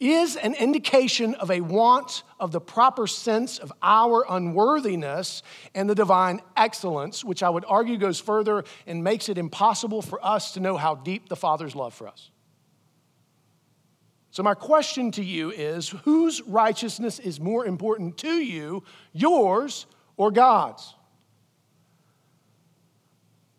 is 0.00 0.36
an 0.36 0.54
indication 0.54 1.34
of 1.36 1.50
a 1.50 1.60
want 1.60 2.22
of 2.40 2.52
the 2.52 2.60
proper 2.60 3.06
sense 3.06 3.58
of 3.58 3.72
our 3.82 4.24
unworthiness 4.28 5.42
and 5.74 5.88
the 5.88 5.94
divine 5.94 6.40
excellence, 6.56 7.24
which 7.24 7.42
I 7.42 7.50
would 7.50 7.64
argue 7.66 7.96
goes 7.96 8.20
further 8.20 8.64
and 8.86 9.04
makes 9.04 9.28
it 9.28 9.38
impossible 9.38 10.02
for 10.02 10.24
us 10.24 10.52
to 10.52 10.60
know 10.60 10.76
how 10.76 10.94
deep 10.94 11.28
the 11.28 11.36
Father's 11.36 11.74
love 11.74 11.94
for 11.94 12.08
us. 12.08 12.30
So, 14.30 14.42
my 14.42 14.54
question 14.54 15.12
to 15.12 15.22
you 15.22 15.52
is 15.52 15.90
whose 16.02 16.42
righteousness 16.42 17.20
is 17.20 17.38
more 17.38 17.64
important 17.66 18.18
to 18.18 18.32
you, 18.32 18.82
yours 19.12 19.86
or 20.16 20.32
God's? 20.32 20.94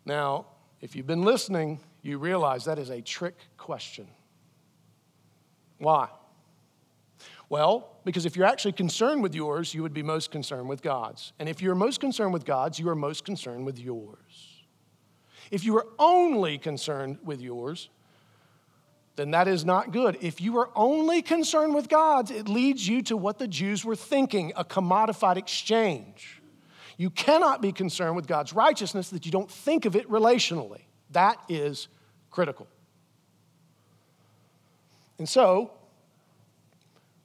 Now, 0.04 0.46
if 0.82 0.94
you've 0.94 1.06
been 1.06 1.22
listening, 1.22 1.80
you 2.02 2.18
realize 2.18 2.66
that 2.66 2.78
is 2.78 2.90
a 2.90 3.00
trick 3.00 3.36
question. 3.56 4.06
Why? 5.78 6.08
Well, 7.48 7.96
because 8.04 8.26
if 8.26 8.36
you're 8.36 8.46
actually 8.46 8.72
concerned 8.72 9.22
with 9.22 9.34
yours, 9.34 9.72
you 9.72 9.82
would 9.82 9.94
be 9.94 10.02
most 10.02 10.30
concerned 10.30 10.68
with 10.68 10.82
God's. 10.82 11.32
And 11.38 11.48
if 11.48 11.62
you're 11.62 11.74
most 11.74 12.00
concerned 12.00 12.32
with 12.32 12.44
God's, 12.44 12.78
you 12.78 12.88
are 12.88 12.96
most 12.96 13.24
concerned 13.24 13.64
with 13.64 13.78
yours. 13.78 14.64
If 15.50 15.64
you 15.64 15.76
are 15.76 15.86
only 15.98 16.58
concerned 16.58 17.18
with 17.22 17.40
yours, 17.40 17.88
then 19.14 19.30
that 19.30 19.48
is 19.48 19.64
not 19.64 19.92
good. 19.92 20.18
If 20.20 20.40
you 20.40 20.58
are 20.58 20.70
only 20.74 21.22
concerned 21.22 21.74
with 21.74 21.88
God's, 21.88 22.30
it 22.30 22.48
leads 22.48 22.86
you 22.86 23.00
to 23.02 23.16
what 23.16 23.38
the 23.38 23.48
Jews 23.48 23.84
were 23.84 23.96
thinking 23.96 24.52
a 24.56 24.64
commodified 24.64 25.36
exchange. 25.36 26.42
You 26.98 27.10
cannot 27.10 27.62
be 27.62 27.72
concerned 27.72 28.16
with 28.16 28.26
God's 28.26 28.52
righteousness 28.52 29.10
that 29.10 29.24
you 29.24 29.32
don't 29.32 29.50
think 29.50 29.84
of 29.84 29.96
it 29.96 30.08
relationally. 30.08 30.82
That 31.10 31.38
is 31.48 31.88
critical. 32.30 32.66
And 35.18 35.28
so, 35.28 35.72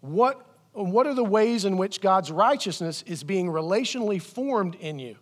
what, 0.01 0.45
what 0.73 1.07
are 1.07 1.13
the 1.13 1.23
ways 1.23 1.65
in 1.65 1.77
which 1.77 2.01
God's 2.01 2.31
righteousness 2.31 3.03
is 3.07 3.23
being 3.23 3.47
relationally 3.47 4.21
formed 4.21 4.75
in 4.75 4.99
you? 4.99 5.15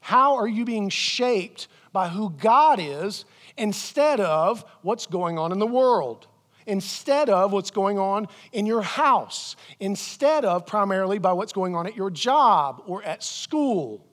How 0.00 0.36
are 0.36 0.48
you 0.48 0.64
being 0.64 0.88
shaped 0.88 1.68
by 1.92 2.08
who 2.08 2.30
God 2.30 2.78
is 2.80 3.24
instead 3.56 4.20
of 4.20 4.64
what's 4.82 5.06
going 5.06 5.38
on 5.38 5.52
in 5.52 5.58
the 5.58 5.66
world? 5.66 6.26
Instead 6.66 7.30
of 7.30 7.52
what's 7.52 7.70
going 7.70 7.98
on 7.98 8.28
in 8.52 8.66
your 8.66 8.82
house, 8.82 9.56
instead 9.80 10.44
of 10.44 10.66
primarily 10.66 11.18
by 11.18 11.32
what's 11.32 11.52
going 11.52 11.74
on 11.74 11.86
at 11.86 11.96
your 11.96 12.10
job 12.10 12.82
or 12.86 13.02
at 13.04 13.22
school. 13.22 14.04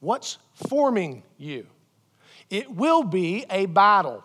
What's 0.00 0.38
forming 0.68 1.22
you? 1.36 1.66
It 2.50 2.70
will 2.70 3.02
be 3.02 3.44
a 3.50 3.66
battle, 3.66 4.24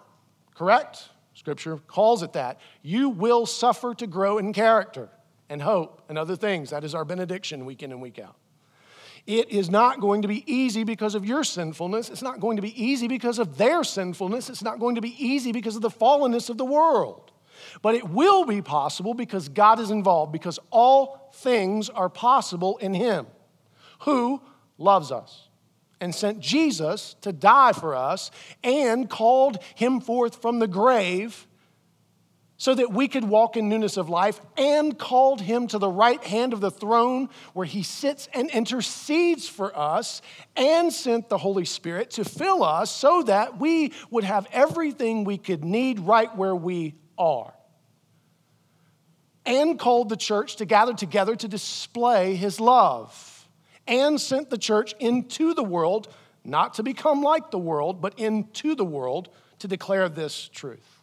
correct? 0.55 1.09
Scripture 1.43 1.75
calls 1.87 2.23
it 2.23 2.31
that. 2.33 2.61
You 2.83 3.09
will 3.09 3.45
suffer 3.45 3.93
to 3.95 4.07
grow 4.07 4.37
in 4.37 4.53
character 4.53 5.09
and 5.49 5.61
hope 5.61 6.01
and 6.07 6.17
other 6.17 6.37
things. 6.37 6.69
That 6.69 6.85
is 6.85 6.95
our 6.95 7.03
benediction 7.03 7.65
week 7.65 7.83
in 7.83 7.91
and 7.91 8.01
week 8.01 8.17
out. 8.17 8.37
It 9.27 9.49
is 9.49 9.69
not 9.69 9.99
going 9.99 10.21
to 10.21 10.29
be 10.29 10.49
easy 10.49 10.85
because 10.85 11.15
of 11.15 11.25
your 11.25 11.43
sinfulness. 11.43 12.09
It's 12.09 12.21
not 12.21 12.39
going 12.39 12.55
to 12.55 12.61
be 12.61 12.81
easy 12.81 13.09
because 13.09 13.39
of 13.39 13.57
their 13.57 13.83
sinfulness. 13.83 14.49
It's 14.49 14.63
not 14.63 14.79
going 14.79 14.95
to 14.95 15.01
be 15.01 15.21
easy 15.21 15.51
because 15.51 15.75
of 15.75 15.81
the 15.81 15.89
fallenness 15.89 16.49
of 16.49 16.57
the 16.57 16.63
world. 16.63 17.33
But 17.81 17.95
it 17.95 18.09
will 18.09 18.45
be 18.45 18.61
possible 18.61 19.13
because 19.13 19.49
God 19.49 19.81
is 19.81 19.91
involved, 19.91 20.31
because 20.31 20.59
all 20.71 21.29
things 21.33 21.89
are 21.89 22.07
possible 22.07 22.77
in 22.77 22.93
Him 22.93 23.27
who 23.99 24.41
loves 24.77 25.11
us 25.11 25.42
and 26.03 26.13
sent 26.13 26.41
Jesus 26.41 27.15
to 27.21 27.31
die 27.31 27.71
for 27.71 27.95
us 27.95 28.29
and 28.61 29.09
called 29.09 29.57
him 29.73 30.01
forth 30.01 30.41
from 30.41 30.59
the 30.59 30.67
grave 30.67 31.47
so 32.57 32.75
that 32.75 32.91
we 32.91 33.07
could 33.07 33.23
walk 33.23 33.55
in 33.55 33.69
newness 33.69 33.95
of 33.95 34.09
life 34.09 34.41
and 34.57 34.99
called 34.99 35.39
him 35.39 35.65
to 35.67 35.77
the 35.77 35.89
right 35.89 36.21
hand 36.21 36.51
of 36.51 36.59
the 36.59 36.69
throne 36.69 37.29
where 37.53 37.65
he 37.65 37.83
sits 37.83 38.27
and 38.33 38.49
intercedes 38.49 39.47
for 39.47 39.75
us 39.77 40.21
and 40.57 40.91
sent 40.91 41.29
the 41.29 41.37
Holy 41.37 41.65
Spirit 41.65 42.11
to 42.11 42.25
fill 42.25 42.63
us 42.63 42.91
so 42.91 43.23
that 43.23 43.59
we 43.59 43.93
would 44.11 44.25
have 44.25 44.45
everything 44.51 45.23
we 45.23 45.37
could 45.37 45.63
need 45.63 46.01
right 46.01 46.35
where 46.35 46.55
we 46.55 46.95
are. 47.17 47.53
And 49.45 49.79
called 49.79 50.09
the 50.09 50.17
church 50.17 50.57
to 50.57 50.65
gather 50.65 50.93
together 50.93 51.35
to 51.37 51.47
display 51.47 52.35
his 52.35 52.59
love 52.59 53.32
and 53.87 54.19
sent 54.19 54.49
the 54.49 54.57
church 54.57 54.93
into 54.99 55.53
the 55.53 55.63
world, 55.63 56.07
not 56.43 56.75
to 56.75 56.83
become 56.83 57.21
like 57.21 57.51
the 57.51 57.59
world, 57.59 58.01
but 58.01 58.17
into 58.19 58.75
the 58.75 58.85
world 58.85 59.29
to 59.59 59.67
declare 59.67 60.09
this 60.09 60.49
truth. 60.49 61.01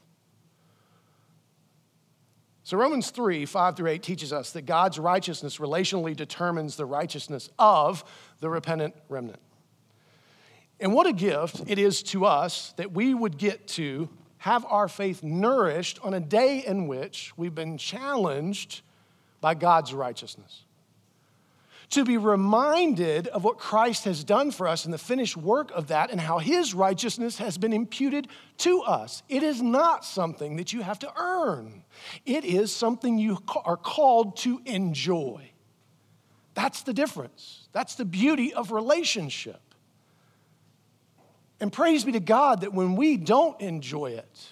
So, 2.62 2.76
Romans 2.76 3.10
3 3.10 3.46
5 3.46 3.76
through 3.76 3.90
8 3.90 4.02
teaches 4.02 4.32
us 4.32 4.52
that 4.52 4.62
God's 4.62 4.98
righteousness 4.98 5.58
relationally 5.58 6.14
determines 6.14 6.76
the 6.76 6.86
righteousness 6.86 7.50
of 7.58 8.04
the 8.40 8.48
repentant 8.48 8.94
remnant. 9.08 9.40
And 10.78 10.94
what 10.94 11.06
a 11.06 11.12
gift 11.12 11.62
it 11.66 11.78
is 11.78 12.02
to 12.04 12.24
us 12.24 12.72
that 12.76 12.92
we 12.92 13.12
would 13.12 13.36
get 13.36 13.66
to 13.68 14.08
have 14.38 14.64
our 14.66 14.88
faith 14.88 15.22
nourished 15.22 15.98
on 16.02 16.14
a 16.14 16.20
day 16.20 16.64
in 16.64 16.86
which 16.86 17.36
we've 17.36 17.54
been 17.54 17.76
challenged 17.76 18.80
by 19.40 19.54
God's 19.54 19.92
righteousness 19.92 20.64
to 21.90 22.05
be 22.05 22.16
reminded 22.16 23.26
of 23.29 23.42
what 23.42 23.59
Christ 23.59 24.05
has 24.05 24.22
done 24.22 24.53
for 24.53 24.68
us 24.68 24.85
and 24.85 24.94
the 24.94 24.98
finished 24.98 25.37
work 25.37 25.72
of 25.72 25.88
that 25.88 26.11
and 26.11 26.20
how 26.20 26.38
his 26.38 26.72
righteousness 26.72 27.38
has 27.38 27.59
been 27.59 27.72
imputed 27.72 28.29
to 28.59 28.83
us. 28.83 29.22
It 29.29 29.42
is 29.42 29.61
not 29.61 30.05
something 30.05 30.57
that 30.57 30.72
you 30.72 30.83
have 30.83 31.00
to 31.00 31.12
earn, 31.16 31.85
it 32.24 32.44
is 32.44 32.74
something 32.74 33.18
you 33.18 33.38
are 33.64 33.76
called 33.76 34.37
to 34.38 34.61
enjoy. 34.64 35.50
That's 36.55 36.83
the 36.83 36.92
difference. 36.92 37.68
That's 37.72 37.94
the 37.94 38.05
beauty 38.05 38.53
of 38.53 38.72
relationship. 38.72 39.61
And 41.61 41.72
praise 41.72 42.05
be 42.05 42.12
to 42.12 42.20
God 42.20 42.62
that 42.62 42.72
when 42.72 42.96
we 42.96 43.16
don't 43.16 43.61
enjoy 43.61 44.12
it, 44.12 44.49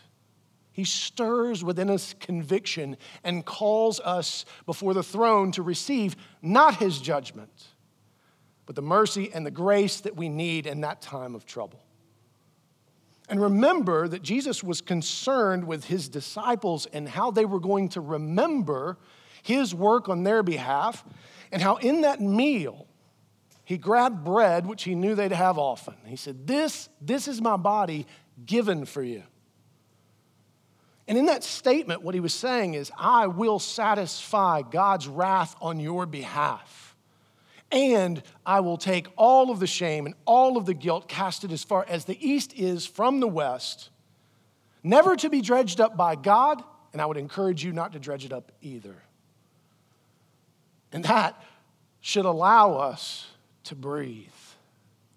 he 0.78 0.84
stirs 0.84 1.64
within 1.64 1.90
us 1.90 2.14
conviction 2.20 2.96
and 3.24 3.44
calls 3.44 3.98
us 3.98 4.44
before 4.64 4.94
the 4.94 5.02
throne 5.02 5.50
to 5.50 5.60
receive 5.60 6.14
not 6.40 6.76
his 6.76 7.00
judgment, 7.00 7.50
but 8.64 8.76
the 8.76 8.82
mercy 8.82 9.28
and 9.34 9.44
the 9.44 9.50
grace 9.50 9.98
that 10.02 10.14
we 10.14 10.28
need 10.28 10.68
in 10.68 10.82
that 10.82 11.02
time 11.02 11.34
of 11.34 11.44
trouble. 11.44 11.84
And 13.28 13.42
remember 13.42 14.06
that 14.06 14.22
Jesus 14.22 14.62
was 14.62 14.80
concerned 14.80 15.66
with 15.66 15.86
his 15.86 16.08
disciples 16.08 16.86
and 16.92 17.08
how 17.08 17.32
they 17.32 17.44
were 17.44 17.58
going 17.58 17.88
to 17.88 18.00
remember 18.00 18.98
his 19.42 19.74
work 19.74 20.08
on 20.08 20.22
their 20.22 20.44
behalf, 20.44 21.04
and 21.50 21.60
how 21.60 21.74
in 21.78 22.02
that 22.02 22.20
meal, 22.20 22.86
he 23.64 23.78
grabbed 23.78 24.24
bread, 24.24 24.64
which 24.64 24.84
he 24.84 24.94
knew 24.94 25.16
they'd 25.16 25.32
have 25.32 25.58
often. 25.58 25.96
He 26.06 26.14
said, 26.14 26.46
This, 26.46 26.88
this 27.00 27.26
is 27.26 27.40
my 27.40 27.56
body 27.56 28.06
given 28.46 28.84
for 28.84 29.02
you. 29.02 29.24
And 31.08 31.16
in 31.16 31.26
that 31.26 31.42
statement, 31.42 32.02
what 32.02 32.14
he 32.14 32.20
was 32.20 32.34
saying 32.34 32.74
is, 32.74 32.92
I 32.96 33.26
will 33.26 33.58
satisfy 33.58 34.60
God's 34.60 35.08
wrath 35.08 35.56
on 35.60 35.80
your 35.80 36.04
behalf. 36.04 36.94
And 37.72 38.22
I 38.44 38.60
will 38.60 38.76
take 38.76 39.08
all 39.16 39.50
of 39.50 39.58
the 39.58 39.66
shame 39.66 40.04
and 40.04 40.14
all 40.26 40.58
of 40.58 40.66
the 40.66 40.74
guilt, 40.74 41.08
cast 41.08 41.44
it 41.44 41.52
as 41.52 41.64
far 41.64 41.84
as 41.88 42.04
the 42.04 42.18
east 42.26 42.52
is 42.54 42.86
from 42.86 43.20
the 43.20 43.28
west, 43.28 43.88
never 44.82 45.16
to 45.16 45.30
be 45.30 45.40
dredged 45.40 45.80
up 45.80 45.96
by 45.96 46.14
God, 46.14 46.62
and 46.92 47.00
I 47.00 47.06
would 47.06 47.16
encourage 47.16 47.64
you 47.64 47.72
not 47.72 47.92
to 47.94 47.98
dredge 47.98 48.24
it 48.24 48.32
up 48.32 48.52
either. 48.60 48.96
And 50.92 51.04
that 51.04 51.42
should 52.00 52.24
allow 52.26 52.74
us 52.74 53.26
to 53.64 53.74
breathe. 53.74 54.28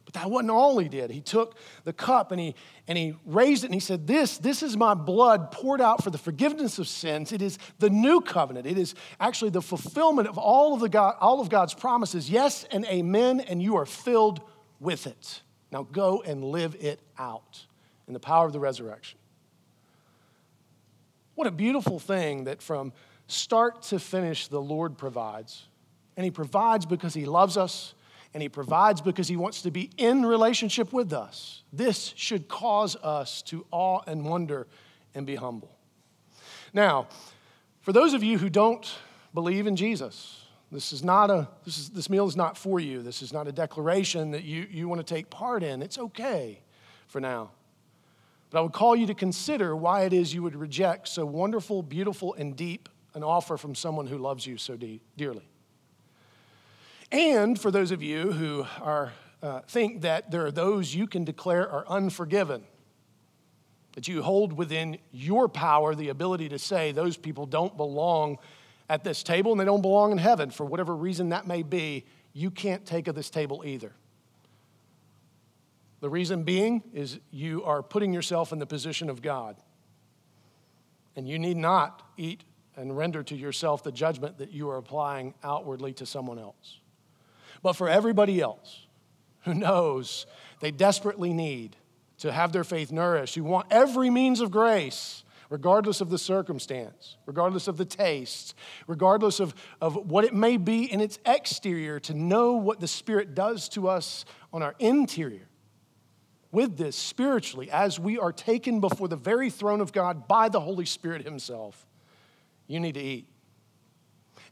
But 0.04 0.16
that 0.16 0.30
wasn't 0.30 0.52
all 0.52 0.78
he 0.78 0.90
did. 0.90 1.10
He 1.12 1.22
took 1.22 1.56
the 1.86 1.94
cup 1.94 2.32
and 2.32 2.42
he, 2.42 2.56
and 2.92 2.98
he 2.98 3.16
raised 3.26 3.64
it 3.64 3.68
and 3.68 3.74
he 3.74 3.80
said, 3.80 4.06
this, 4.06 4.38
this 4.38 4.62
is 4.62 4.76
my 4.76 4.94
blood 4.94 5.50
poured 5.50 5.80
out 5.80 6.04
for 6.04 6.10
the 6.10 6.18
forgiveness 6.18 6.78
of 6.78 6.90
sins. 6.90 7.32
It 7.32 7.42
is 7.42 7.58
the 7.80 7.90
new 7.90 8.20
covenant. 8.20 8.68
It 8.68 8.78
is 8.78 8.96
actually 9.18 9.52
the 9.52 9.62
fulfillment 9.62 10.28
of 10.28 10.38
all 10.38 10.74
of, 10.74 10.82
the 10.82 10.90
God, 10.90 11.16
all 11.22 11.40
of 11.40 11.48
God's 11.48 11.74
promises. 11.74 12.30
Yes 12.30 12.66
and 12.70 12.84
amen, 12.88 13.40
and 13.40 13.64
you 13.64 13.78
are 13.78 13.86
filled 13.86 14.42
with 14.82 15.08
it. 15.08 15.42
Now 15.72 15.84
go 15.84 16.22
and 16.22 16.44
live 16.44 16.76
it 16.82 17.00
out 17.18 17.66
in 18.08 18.14
the 18.14 18.20
power 18.20 18.46
of 18.46 18.52
the 18.52 18.60
resurrection. 18.60 19.18
What 21.36 21.48
a 21.48 21.52
beautiful 21.52 21.98
thing 21.98 22.44
that 22.44 22.62
from 22.62 22.92
start 23.28 23.84
to 23.84 24.00
finish 24.00 24.50
the 24.50 24.62
Lord 24.62 24.98
provides. 24.98 25.64
And 26.18 26.26
He 26.26 26.32
provides 26.32 26.86
because 26.86 27.14
He 27.14 27.24
loves 27.24 27.56
us 27.56 27.94
and 28.34 28.42
He 28.42 28.50
provides 28.50 29.02
because 29.02 29.28
He 29.28 29.36
wants 29.36 29.62
to 29.64 29.72
be 29.72 29.90
in 29.98 30.26
relationship 30.26 30.94
with 30.94 31.14
us. 31.14 31.64
This 31.74 32.14
should 32.16 32.48
cause 32.48 32.96
us 32.98 33.42
to 33.44 33.66
awe 33.72 34.02
and 34.08 34.26
wonder 34.26 34.68
and 35.14 35.26
be 35.26 35.36
humble. 35.36 35.76
Now, 36.74 37.08
for 37.82 37.92
those 37.92 38.14
of 38.14 38.24
you 38.24 38.38
who 38.38 38.50
don't 38.50 38.90
believe 39.34 39.68
in 39.68 39.76
Jesus, 39.76 40.46
this 40.72 40.94
is 40.94 41.04
not 41.04 41.30
a 41.30 41.50
this 41.66 41.78
is 41.78 41.90
this 41.90 42.10
meal 42.10 42.28
is 42.28 42.38
not 42.38 42.58
for 42.58 42.80
you. 42.80 43.02
This 43.02 43.22
is 43.22 43.34
not 43.34 43.48
a 43.48 43.52
declaration 43.52 44.32
that 44.32 44.44
you, 44.44 44.68
you 44.72 44.88
want 44.88 45.06
to 45.06 45.14
take 45.14 45.30
part 45.30 45.64
in. 45.64 45.82
It's 45.82 45.98
okay 45.98 46.62
for 47.08 47.20
now. 47.20 47.52
But 48.50 48.60
I 48.60 48.62
would 48.62 48.74
call 48.74 48.96
you 48.96 49.08
to 49.08 49.14
consider 49.14 49.76
why 49.76 50.04
it 50.04 50.14
is 50.14 50.34
you 50.34 50.44
would 50.44 50.56
reject 50.56 51.08
so 51.08 51.26
wonderful, 51.26 51.84
beautiful, 51.84 52.34
and 52.36 52.56
deep 52.56 52.90
an 53.14 53.24
offer 53.24 53.58
from 53.58 53.76
someone 53.76 54.08
who 54.08 54.18
loves 54.18 54.46
you 54.46 54.58
so 54.58 54.78
de- 54.78 55.02
dearly. 55.18 55.51
And 57.12 57.60
for 57.60 57.72
those 57.72 57.92
of 57.92 58.02
you 58.02 58.32
who 58.32 58.66
are, 58.82 59.12
uh, 59.44 59.62
think 59.62 60.02
that 60.02 60.32
there 60.32 60.46
are 60.46 60.52
those 60.52 60.96
you 60.96 61.08
can 61.08 61.26
declare 61.26 61.70
are 61.70 61.86
unforgiven, 61.88 62.64
that 63.94 64.08
you 64.08 64.22
hold 64.24 64.54
within 64.54 64.98
your 65.12 65.50
power 65.50 65.94
the 65.94 66.10
ability 66.10 66.50
to 66.50 66.60
say 66.60 66.92
those 66.92 67.18
people 67.18 67.46
don't 67.46 67.76
belong 67.76 68.38
at 68.90 69.04
this 69.04 69.24
table 69.24 69.52
and 69.52 69.60
they 69.60 69.66
don't 69.66 69.82
belong 69.82 70.12
in 70.12 70.18
heaven 70.18 70.52
for 70.52 70.66
whatever 70.66 70.96
reason 70.96 71.30
that 71.30 71.48
may 71.48 71.64
be, 71.64 72.06
you 72.34 72.52
can't 72.52 72.86
take 72.86 73.08
of 73.08 73.16
this 73.16 73.30
table 73.30 73.64
either. 73.66 73.94
The 76.02 76.10
reason 76.10 76.44
being 76.44 76.84
is 76.94 77.20
you 77.30 77.64
are 77.64 77.82
putting 77.82 78.12
yourself 78.12 78.52
in 78.52 78.60
the 78.60 78.66
position 78.66 79.10
of 79.10 79.22
God. 79.22 79.56
And 81.16 81.28
you 81.28 81.40
need 81.40 81.58
not 81.58 82.02
eat 82.18 82.44
and 82.76 82.98
render 82.98 83.22
to 83.24 83.36
yourself 83.36 83.84
the 83.84 83.92
judgment 83.92 84.38
that 84.40 84.52
you 84.52 84.70
are 84.70 84.78
applying 84.78 85.36
outwardly 85.44 85.94
to 85.94 86.06
someone 86.06 86.40
else. 86.40 86.81
But 87.62 87.74
for 87.74 87.88
everybody 87.90 88.42
else 88.42 88.88
who 89.44 89.54
knows 89.54 90.26
they 90.60 90.72
desperately 90.72 91.34
need 91.34 91.76
to 92.20 92.32
have 92.32 92.52
their 92.52 92.64
faith 92.64 92.92
nourished, 92.92 93.36
who 93.36 93.44
want 93.44 93.68
every 93.72 94.10
means 94.10 94.42
of 94.42 94.52
grace, 94.52 95.24
regardless 95.50 96.02
of 96.02 96.10
the 96.10 96.20
circumstance, 96.20 97.18
regardless 97.26 97.68
of 97.68 97.78
the 97.78 97.86
taste, 97.86 98.54
regardless 98.88 99.40
of, 99.40 99.56
of 99.82 99.96
what 100.10 100.24
it 100.24 100.34
may 100.34 100.56
be 100.58 100.92
in 100.92 101.02
its 101.02 101.18
exterior, 101.26 102.00
to 102.00 102.14
know 102.14 102.54
what 102.54 102.80
the 102.80 102.88
Spirit 102.88 103.34
does 103.34 103.68
to 103.70 103.88
us 103.88 104.24
on 104.54 104.62
our 104.62 104.76
interior. 104.80 105.48
With 106.52 106.78
this, 106.78 106.96
spiritually, 106.96 107.72
as 107.72 108.00
we 108.00 108.20
are 108.20 108.32
taken 108.32 108.82
before 108.82 109.08
the 109.08 109.16
very 109.16 109.50
throne 109.50 109.82
of 109.82 109.92
God 109.92 110.28
by 110.28 110.50
the 110.50 110.60
Holy 110.60 110.86
Spirit 110.86 111.24
Himself, 111.24 111.88
you 112.68 112.80
need 112.80 112.94
to 112.94 113.02
eat. 113.02 113.28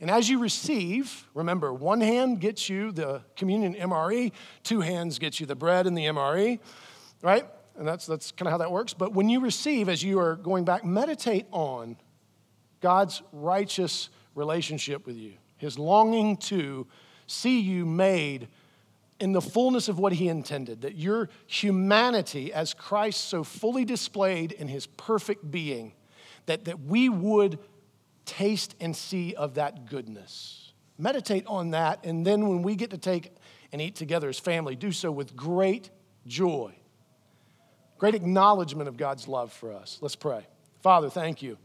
And 0.02 0.10
as 0.10 0.30
you 0.30 0.40
receive, 0.40 1.28
remember, 1.34 1.74
one 1.74 2.00
hand 2.00 2.40
gets 2.40 2.70
you 2.70 2.92
the 2.92 3.22
communion 3.36 3.76
MRE, 3.76 4.32
two 4.64 4.80
hands 4.80 5.20
gets 5.20 5.40
you 5.40 5.46
the 5.46 5.56
bread 5.56 5.88
and 5.88 5.98
the 5.98 6.06
MRE, 6.06 6.60
right? 7.22 7.46
And 7.76 7.88
that's, 7.88 8.06
that's 8.06 8.32
kind 8.32 8.48
of 8.48 8.52
how 8.52 8.58
that 8.60 8.72
works. 8.72 8.94
But 8.94 9.14
when 9.14 9.28
you 9.28 9.42
receive, 9.42 9.90
as 9.90 10.02
you 10.02 10.20
are 10.20 10.36
going 10.36 10.64
back, 10.64 10.86
meditate 10.86 11.48
on 11.52 11.98
God's 12.82 13.22
righteous 13.34 14.10
relationship 14.36 15.06
with 15.06 15.18
you, 15.18 15.34
his 15.58 15.78
longing 15.78 16.38
to 16.38 16.88
see 17.28 17.60
you 17.60 17.86
made 17.86 18.48
in 19.20 19.34
the 19.34 19.42
fullness 19.42 19.90
of 19.90 20.00
what 20.00 20.14
he 20.14 20.30
intended, 20.30 20.82
that 20.82 20.96
your 20.96 21.30
humanity 21.46 22.54
as 22.54 22.74
Christ 22.74 23.28
so 23.28 23.44
fully 23.44 23.84
displayed 23.84 24.54
in 24.54 24.70
his 24.70 24.88
perfect 24.88 25.52
being, 25.52 25.94
that, 26.46 26.66
that 26.66 26.80
we 26.82 27.10
would 27.10 27.60
taste 28.30 28.76
and 28.80 28.96
see 28.96 29.34
of 29.34 29.56
that 29.56 29.88
goodness. 29.88 30.74
Meditate 30.98 31.46
on 31.48 31.72
that, 31.72 32.06
and 32.06 32.26
then 32.26 32.48
when 32.48 32.62
we 32.62 32.76
get 32.76 32.92
to 32.92 32.98
take 32.98 33.34
and 33.72 33.82
eat 33.82 33.96
together 33.96 34.30
as 34.30 34.38
family, 34.38 34.76
do 34.76 34.92
so 34.92 35.12
with 35.12 35.36
great 35.36 35.90
joy, 36.28 36.74
great 37.98 38.16
acknowledgement 38.16 38.88
of 38.88 38.98
God's 38.98 39.28
love 39.28 39.52
for 39.52 39.74
us. 39.74 39.98
Let's 40.02 40.16
pray. 40.16 40.46
Father, 40.82 41.10
thank 41.10 41.42
you 41.42 41.58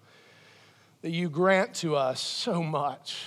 that 1.03 1.11
you 1.11 1.29
grant 1.29 1.75
to 1.75 1.97
us 1.97 2.21
so 2.21 2.63
much. 2.63 3.27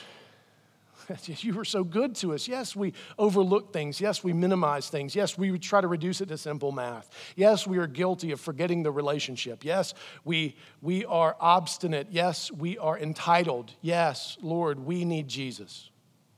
You 1.40 1.54
were 1.54 1.66
so 1.66 1.84
good 1.84 2.16
to 2.16 2.34
us. 2.34 2.48
Yes, 2.48 2.76
we 2.76 2.94
overlook 3.18 3.74
things. 3.74 4.02
Yes, 4.02 4.24
we 4.24 4.34
minimize 4.34 4.90
things. 4.90 5.16
Yes, 5.16 5.38
we 5.38 5.58
try 5.60 5.82
to 5.82 5.88
reduce 5.88 6.22
it 6.22 6.28
to 6.30 6.38
simple 6.38 6.72
math. 6.72 7.10
Yes, 7.36 7.68
we 7.68 7.78
are 7.78 7.88
guilty 7.88 8.32
of 8.32 8.40
forgetting 8.40 8.84
the 8.84 8.92
relationship. 8.92 9.64
Yes, 9.64 9.94
we, 10.24 10.56
we 10.82 11.06
are 11.06 11.36
obstinate. 11.40 12.08
Yes, 12.12 12.52
we 12.52 12.78
are 12.78 12.98
entitled. 12.98 13.74
Yes, 13.82 14.38
Lord, 14.42 14.80
we 14.80 15.06
need 15.06 15.28
Jesus. 15.28 15.90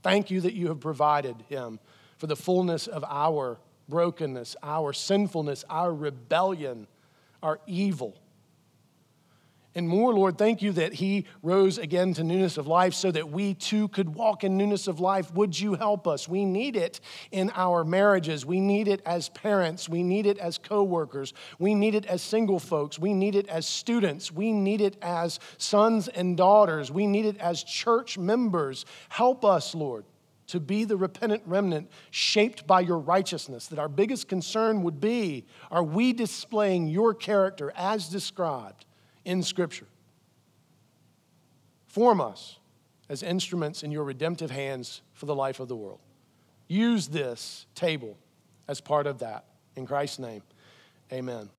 Thank 0.02 0.32
you 0.32 0.42
that 0.42 0.54
you 0.54 0.68
have 0.68 0.80
provided 0.80 1.36
him 1.50 1.80
for 2.18 2.28
the 2.28 2.36
fullness 2.36 2.88
of 2.88 3.04
our 3.08 3.60
brokenness, 3.88 4.56
our 4.62 4.94
sinfulness, 4.94 5.66
our 5.70 5.94
rebellion, 5.94 6.88
our 7.42 7.60
evil. 7.66 8.16
And 9.76 9.88
more, 9.88 10.12
Lord, 10.16 10.40
thank 10.40 10.64
you 10.64 10.72
that 10.74 10.94
He 10.94 11.26
rose 11.44 11.78
again 11.78 12.14
to 12.16 12.24
newness 12.24 12.58
of 12.58 12.66
life 12.66 12.96
so 12.96 13.12
that 13.12 13.30
we 13.30 13.54
too 13.54 13.88
could 13.90 14.16
walk 14.16 14.44
in 14.44 14.58
newness 14.58 14.88
of 14.88 15.00
life. 15.00 15.32
Would 15.36 15.60
you 15.60 15.76
help 15.76 16.08
us? 16.08 16.28
We 16.28 16.44
need 16.44 16.76
it 16.76 17.00
in 17.32 17.52
our 17.54 17.84
marriages. 17.84 18.48
We 18.48 18.60
need 18.60 18.88
it 18.88 19.02
as 19.06 19.30
parents. 19.30 19.88
We 19.88 20.02
need 20.02 20.26
it 20.26 20.40
as 20.40 20.58
coworkers. 20.58 21.34
We 21.60 21.76
need 21.76 21.94
it 21.94 22.08
as 22.08 22.24
single 22.24 22.60
folks. 22.60 22.98
We 22.98 23.14
need 23.14 23.36
it 23.36 23.48
as 23.48 23.68
students. 23.68 24.32
We 24.32 24.52
need 24.52 24.82
it 24.82 24.98
as 25.04 25.40
sons 25.60 26.08
and 26.08 26.36
daughters. 26.36 26.92
We 26.92 27.06
need 27.06 27.26
it 27.26 27.38
as 27.38 27.64
church 27.64 28.18
members. 28.18 28.86
Help 29.10 29.46
us, 29.46 29.76
Lord, 29.76 30.04
to 30.48 30.60
be 30.60 30.84
the 30.84 30.98
repentant 30.98 31.44
remnant 31.46 31.92
shaped 32.10 32.66
by 32.66 32.80
your 32.80 32.98
righteousness. 32.98 33.68
That 33.68 33.78
our 33.78 33.88
biggest 33.88 34.28
concern 34.28 34.82
would 34.82 35.00
be 35.00 35.46
are 35.70 35.84
we 35.84 36.12
displaying 36.12 36.88
your 36.88 37.14
character 37.14 37.72
as 37.76 38.10
described? 38.10 38.86
In 39.30 39.44
Scripture. 39.44 39.86
Form 41.86 42.20
us 42.20 42.58
as 43.10 43.22
instruments 43.22 43.84
in 43.84 43.92
your 43.92 44.04
redemptive 44.04 44.50
hands 44.50 45.04
for 45.14 45.28
the 45.28 45.36
life 45.36 45.60
of 45.60 45.68
the 45.68 45.76
world. 45.76 46.00
Use 46.68 47.08
this 47.08 47.68
table 47.76 48.18
as 48.68 48.82
part 48.82 49.06
of 49.06 49.20
that. 49.20 49.46
In 49.76 49.86
Christ's 49.86 50.18
name, 50.18 50.42
amen. 51.14 51.50